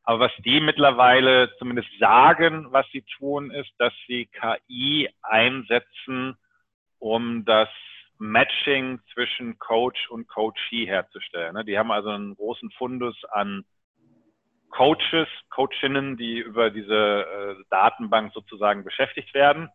Aber 0.04 0.20
was 0.26 0.32
die 0.44 0.60
mittlerweile 0.60 1.50
zumindest 1.58 1.88
sagen, 1.98 2.66
was 2.70 2.86
sie 2.92 3.02
tun, 3.16 3.50
ist, 3.50 3.72
dass 3.78 3.92
sie 4.06 4.26
KI 4.26 5.08
einsetzen, 5.22 6.36
um 6.98 7.44
das 7.46 7.68
Matching 8.18 9.00
zwischen 9.12 9.58
Coach 9.58 10.10
und 10.10 10.28
Coachee 10.28 10.86
herzustellen. 10.86 11.54
Ne? 11.54 11.64
Die 11.64 11.78
haben 11.78 11.90
also 11.90 12.10
einen 12.10 12.36
großen 12.36 12.70
Fundus 12.72 13.16
an 13.32 13.64
Coaches, 14.70 15.28
Coachinnen, 15.50 16.16
die 16.16 16.38
über 16.38 16.70
diese 16.70 16.94
äh, 16.94 17.64
Datenbank 17.70 18.32
sozusagen 18.34 18.84
beschäftigt 18.84 19.32
werden. 19.32 19.68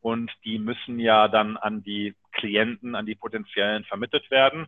Und 0.00 0.30
die 0.44 0.58
müssen 0.58 0.98
ja 1.00 1.28
dann 1.28 1.56
an 1.56 1.82
die 1.82 2.14
Klienten, 2.32 2.94
an 2.94 3.06
die 3.06 3.14
potenziellen 3.14 3.84
vermittelt 3.84 4.30
werden. 4.30 4.66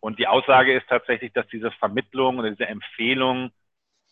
Und 0.00 0.18
die 0.18 0.26
Aussage 0.26 0.76
ist 0.76 0.88
tatsächlich, 0.88 1.32
dass 1.32 1.46
diese 1.48 1.70
Vermittlung 1.72 2.38
oder 2.38 2.50
diese 2.50 2.66
Empfehlung 2.66 3.52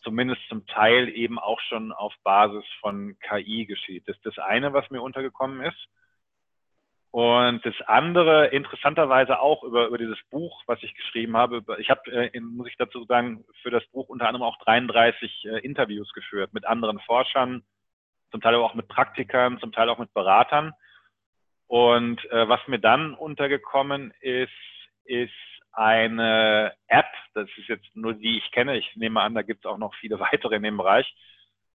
zumindest 0.03 0.41
zum 0.49 0.65
Teil 0.67 1.09
eben 1.09 1.39
auch 1.39 1.59
schon 1.61 1.91
auf 1.91 2.13
Basis 2.23 2.65
von 2.79 3.17
KI 3.19 3.65
geschieht. 3.65 4.07
Das 4.07 4.15
ist 4.17 4.25
das 4.25 4.37
eine, 4.37 4.73
was 4.73 4.89
mir 4.89 5.01
untergekommen 5.01 5.61
ist. 5.61 5.87
Und 7.11 7.65
das 7.65 7.75
andere, 7.87 8.47
interessanterweise 8.47 9.41
auch 9.41 9.63
über, 9.63 9.87
über 9.87 9.97
dieses 9.97 10.19
Buch, 10.29 10.63
was 10.65 10.81
ich 10.81 10.95
geschrieben 10.95 11.35
habe. 11.35 11.61
Ich 11.79 11.89
habe, 11.89 12.09
äh, 12.09 12.39
muss 12.39 12.69
ich 12.69 12.77
dazu 12.77 13.03
sagen, 13.03 13.43
für 13.61 13.69
das 13.69 13.85
Buch 13.87 14.07
unter 14.07 14.27
anderem 14.27 14.43
auch 14.43 14.57
33 14.59 15.45
äh, 15.45 15.59
Interviews 15.59 16.13
geführt 16.13 16.53
mit 16.53 16.65
anderen 16.65 16.99
Forschern, 17.01 17.63
zum 18.31 18.39
Teil 18.39 18.55
auch 18.55 18.75
mit 18.75 18.87
Praktikern, 18.87 19.59
zum 19.59 19.73
Teil 19.73 19.89
auch 19.89 19.97
mit 19.97 20.13
Beratern. 20.13 20.71
Und 21.67 22.23
äh, 22.31 22.47
was 22.47 22.65
mir 22.67 22.79
dann 22.79 23.13
untergekommen 23.13 24.13
ist, 24.21 24.51
ist 25.03 25.31
eine 25.73 26.73
App, 26.87 27.07
das 27.33 27.49
ist 27.57 27.67
jetzt 27.67 27.95
nur 27.95 28.13
die 28.13 28.37
ich 28.37 28.51
kenne, 28.51 28.77
ich 28.77 28.95
nehme 28.95 29.21
an, 29.21 29.35
da 29.35 29.41
gibt 29.41 29.65
es 29.65 29.71
auch 29.71 29.77
noch 29.77 29.93
viele 29.95 30.19
weitere 30.31 30.55
in 30.55 30.63
dem 30.63 30.77
Bereich, 30.77 31.13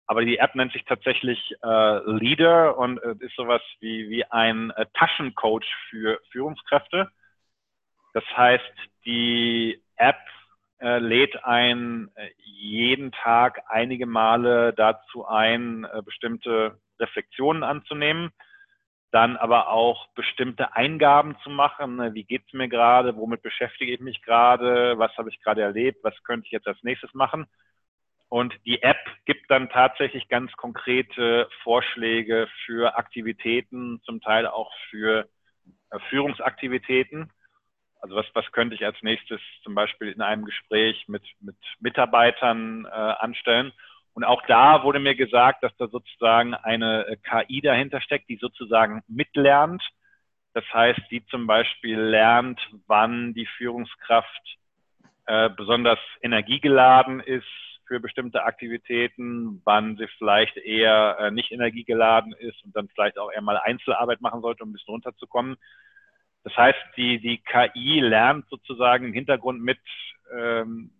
aber 0.06 0.24
die 0.24 0.38
App 0.38 0.54
nennt 0.54 0.72
sich 0.72 0.84
tatsächlich 0.84 1.54
äh, 1.62 1.98
Leader 2.10 2.78
und 2.78 2.98
äh, 3.02 3.14
ist 3.20 3.34
sowas 3.36 3.62
wie, 3.80 4.08
wie 4.08 4.24
ein 4.24 4.70
äh, 4.70 4.86
Taschencoach 4.94 5.66
für 5.90 6.20
Führungskräfte. 6.30 7.10
Das 8.14 8.24
heißt, 8.36 8.72
die 9.04 9.82
App 9.96 10.20
äh, 10.78 10.98
lädt 10.98 11.44
ein 11.44 12.10
äh, 12.14 12.28
jeden 12.36 13.10
Tag 13.12 13.62
einige 13.66 14.06
Male 14.06 14.72
dazu 14.74 15.26
ein, 15.26 15.84
äh, 15.84 16.02
bestimmte 16.02 16.78
Reflexionen 17.00 17.62
anzunehmen 17.62 18.30
dann 19.16 19.38
aber 19.38 19.68
auch 19.68 20.08
bestimmte 20.08 20.76
Eingaben 20.76 21.38
zu 21.42 21.48
machen. 21.48 21.96
Ne, 21.96 22.12
wie 22.12 22.24
geht's 22.24 22.52
mir 22.52 22.68
gerade? 22.68 23.16
Womit 23.16 23.40
beschäftige 23.40 23.94
ich 23.94 24.00
mich 24.00 24.20
gerade? 24.20 24.98
Was 24.98 25.16
habe 25.16 25.30
ich 25.30 25.40
gerade 25.40 25.62
erlebt? 25.62 26.04
Was 26.04 26.22
könnte 26.22 26.44
ich 26.44 26.52
jetzt 26.52 26.66
als 26.66 26.82
nächstes 26.82 27.14
machen? 27.14 27.46
Und 28.28 28.52
die 28.66 28.82
App 28.82 28.98
gibt 29.24 29.50
dann 29.50 29.70
tatsächlich 29.70 30.28
ganz 30.28 30.52
konkrete 30.52 31.48
Vorschläge 31.62 32.46
für 32.66 32.98
Aktivitäten, 32.98 34.02
zum 34.04 34.20
Teil 34.20 34.46
auch 34.46 34.70
für 34.90 35.26
äh, 35.90 35.98
Führungsaktivitäten. 36.10 37.32
Also 38.02 38.16
was, 38.16 38.26
was 38.34 38.52
könnte 38.52 38.74
ich 38.74 38.84
als 38.84 39.00
nächstes 39.00 39.40
zum 39.62 39.74
Beispiel 39.74 40.12
in 40.12 40.20
einem 40.20 40.44
Gespräch 40.44 41.08
mit, 41.08 41.24
mit 41.40 41.56
Mitarbeitern 41.80 42.84
äh, 42.84 42.88
anstellen? 42.90 43.72
Und 44.16 44.24
auch 44.24 44.40
da 44.46 44.82
wurde 44.82 44.98
mir 44.98 45.14
gesagt, 45.14 45.62
dass 45.62 45.76
da 45.76 45.88
sozusagen 45.88 46.54
eine 46.54 47.06
äh, 47.06 47.16
KI 47.16 47.60
dahinter 47.60 48.00
steckt, 48.00 48.30
die 48.30 48.38
sozusagen 48.40 49.02
mitlernt. 49.08 49.82
Das 50.54 50.64
heißt, 50.72 51.02
die 51.10 51.22
zum 51.26 51.46
Beispiel 51.46 52.00
lernt, 52.00 52.58
wann 52.86 53.34
die 53.34 53.44
Führungskraft 53.44 54.56
äh, 55.26 55.50
besonders 55.50 55.98
energiegeladen 56.22 57.20
ist 57.20 57.44
für 57.86 58.00
bestimmte 58.00 58.42
Aktivitäten, 58.44 59.60
wann 59.66 59.98
sie 59.98 60.08
vielleicht 60.16 60.56
eher 60.56 61.18
äh, 61.20 61.30
nicht 61.30 61.52
energiegeladen 61.52 62.32
ist 62.32 62.64
und 62.64 62.74
dann 62.74 62.88
vielleicht 62.88 63.18
auch 63.18 63.30
eher 63.30 63.42
mal 63.42 63.58
Einzelarbeit 63.58 64.22
machen 64.22 64.40
sollte, 64.40 64.62
um 64.62 64.70
ein 64.70 64.72
bisschen 64.72 64.92
runterzukommen. 64.92 65.58
Das 66.42 66.56
heißt, 66.56 66.78
die, 66.96 67.20
die 67.20 67.42
KI 67.44 68.00
lernt 68.00 68.48
sozusagen 68.48 69.04
im 69.04 69.12
Hintergrund 69.12 69.60
mit, 69.60 69.78
ähm, 70.34 70.90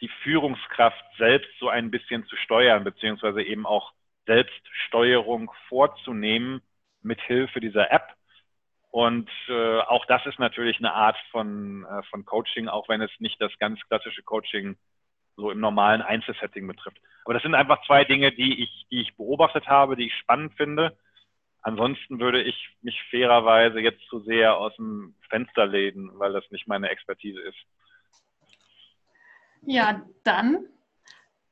die 0.00 0.10
Führungskraft 0.22 1.04
selbst 1.16 1.50
so 1.58 1.68
ein 1.68 1.90
bisschen 1.90 2.26
zu 2.26 2.36
steuern, 2.36 2.84
beziehungsweise 2.84 3.42
eben 3.42 3.66
auch 3.66 3.92
Selbststeuerung 4.26 5.50
vorzunehmen 5.68 6.60
mit 7.02 7.20
Hilfe 7.20 7.60
dieser 7.60 7.90
App. 7.90 8.14
Und 8.90 9.30
äh, 9.48 9.78
auch 9.80 10.06
das 10.06 10.24
ist 10.26 10.38
natürlich 10.38 10.78
eine 10.78 10.92
Art 10.92 11.16
von, 11.30 11.84
äh, 11.84 12.02
von 12.10 12.24
Coaching, 12.24 12.68
auch 12.68 12.88
wenn 12.88 13.02
es 13.02 13.10
nicht 13.18 13.40
das 13.40 13.52
ganz 13.58 13.80
klassische 13.88 14.22
Coaching 14.22 14.76
so 15.36 15.50
im 15.50 15.60
normalen 15.60 16.02
Einzelsetting 16.02 16.66
betrifft. 16.66 16.98
Aber 17.24 17.34
das 17.34 17.42
sind 17.42 17.54
einfach 17.54 17.84
zwei 17.86 18.04
Dinge, 18.04 18.32
die 18.32 18.62
ich, 18.62 18.86
die 18.90 19.02
ich 19.02 19.16
beobachtet 19.16 19.66
habe, 19.66 19.96
die 19.96 20.06
ich 20.06 20.14
spannend 20.14 20.54
finde. 20.54 20.96
Ansonsten 21.60 22.20
würde 22.20 22.42
ich 22.42 22.70
mich 22.80 22.96
fairerweise 23.10 23.80
jetzt 23.80 24.00
zu 24.08 24.20
sehr 24.20 24.56
aus 24.56 24.74
dem 24.76 25.14
Fenster 25.28 25.66
lehnen, 25.66 26.10
weil 26.14 26.32
das 26.32 26.48
nicht 26.50 26.68
meine 26.68 26.88
Expertise 26.88 27.40
ist. 27.40 27.58
Ja, 29.66 30.02
dann 30.22 30.66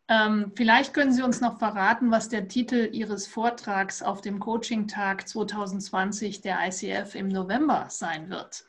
ähm, 0.08 0.52
vielleicht 0.54 0.92
können 0.92 1.12
Sie 1.12 1.22
uns 1.22 1.40
noch 1.40 1.58
verraten, 1.58 2.10
was 2.10 2.28
der 2.28 2.46
Titel 2.46 2.90
Ihres 2.92 3.26
Vortrags 3.26 4.02
auf 4.02 4.20
dem 4.20 4.38
Coaching-Tag 4.38 5.26
2020 5.26 6.42
der 6.42 6.58
ICF 6.66 7.14
im 7.14 7.28
November 7.28 7.86
sein 7.88 8.28
wird, 8.28 8.64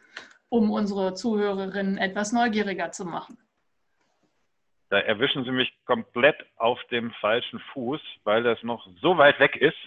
um 0.49 0.71
unsere 0.71 1.13
Zuhörerinnen 1.13 1.97
etwas 1.97 2.31
neugieriger 2.31 2.91
zu 2.91 3.05
machen. 3.05 3.37
Da 4.89 4.99
erwischen 4.99 5.43
Sie 5.43 5.51
mich 5.51 5.73
komplett 5.85 6.37
auf 6.55 6.81
dem 6.85 7.11
falschen 7.19 7.59
Fuß, 7.73 7.99
weil 8.23 8.43
das 8.43 8.63
noch 8.63 8.87
so 9.01 9.17
weit 9.17 9.39
weg 9.39 9.57
ist. 9.57 9.77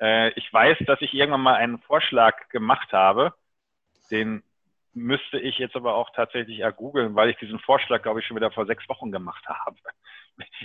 Äh, 0.00 0.30
ich 0.30 0.52
weiß, 0.52 0.78
dass 0.86 1.00
ich 1.00 1.14
irgendwann 1.14 1.42
mal 1.42 1.54
einen 1.54 1.78
Vorschlag 1.78 2.48
gemacht 2.48 2.92
habe, 2.92 3.34
den 4.10 4.42
müsste 4.98 5.38
ich 5.38 5.58
jetzt 5.58 5.76
aber 5.76 5.94
auch 5.94 6.10
tatsächlich 6.14 6.60
ergoogeln, 6.60 7.14
weil 7.14 7.30
ich 7.30 7.36
diesen 7.38 7.58
Vorschlag, 7.60 8.02
glaube 8.02 8.20
ich, 8.20 8.26
schon 8.26 8.36
wieder 8.36 8.50
vor 8.50 8.66
sechs 8.66 8.88
Wochen 8.88 9.10
gemacht 9.10 9.44
habe. 9.46 9.76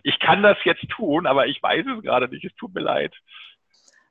Ich 0.03 0.19
kann 0.19 0.43
das 0.43 0.57
jetzt 0.65 0.87
tun, 0.89 1.25
aber 1.25 1.47
ich 1.47 1.61
weiß 1.63 1.85
es 1.97 2.03
gerade 2.03 2.27
nicht. 2.27 2.45
Es 2.45 2.53
tut 2.55 2.75
mir 2.75 2.81
leid. 2.81 3.15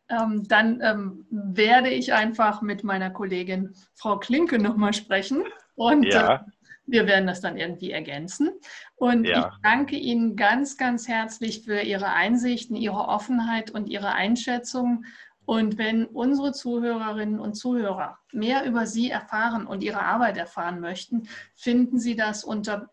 Ähm, 0.09 0.43
dann 0.49 0.81
ähm, 0.83 1.27
werde 1.31 1.89
ich 1.89 2.13
einfach 2.13 2.63
mit 2.63 2.85
meiner 2.85 3.11
Kollegin 3.11 3.75
Frau 3.95 4.19
Klinke 4.19 4.59
nochmal 4.59 4.93
sprechen 4.93 5.45
und 5.75 6.05
ja. 6.05 6.35
äh, 6.35 6.39
wir 6.87 7.07
werden 7.07 7.27
das 7.27 7.41
dann 7.41 7.57
irgendwie 7.57 7.93
ergänzen. 7.93 8.51
Und 8.97 9.25
ja. 9.25 9.49
ich 9.49 9.63
danke 9.63 9.97
Ihnen 9.97 10.37
ganz, 10.37 10.77
ganz 10.77 11.09
herzlich 11.09 11.63
für 11.65 11.81
Ihre 11.81 12.09
Einsichten, 12.09 12.77
Ihre 12.77 13.09
Offenheit 13.09 13.71
und 13.71 13.89
Ihre 13.89 14.13
Einschätzung. 14.13 15.05
Und 15.45 15.77
wenn 15.79 16.07
unsere 16.07 16.53
Zuhörerinnen 16.53 17.41
und 17.41 17.55
Zuhörer 17.55 18.19
mehr 18.33 18.65
über 18.65 18.87
Sie 18.87 19.11
erfahren 19.11 19.67
und 19.67 19.83
Ihre 19.83 20.03
Arbeit 20.03 20.37
erfahren 20.37 20.79
möchten, 20.81 21.29
finden 21.57 21.99
Sie 21.99 22.15
das 22.17 22.45
unter 22.45 22.91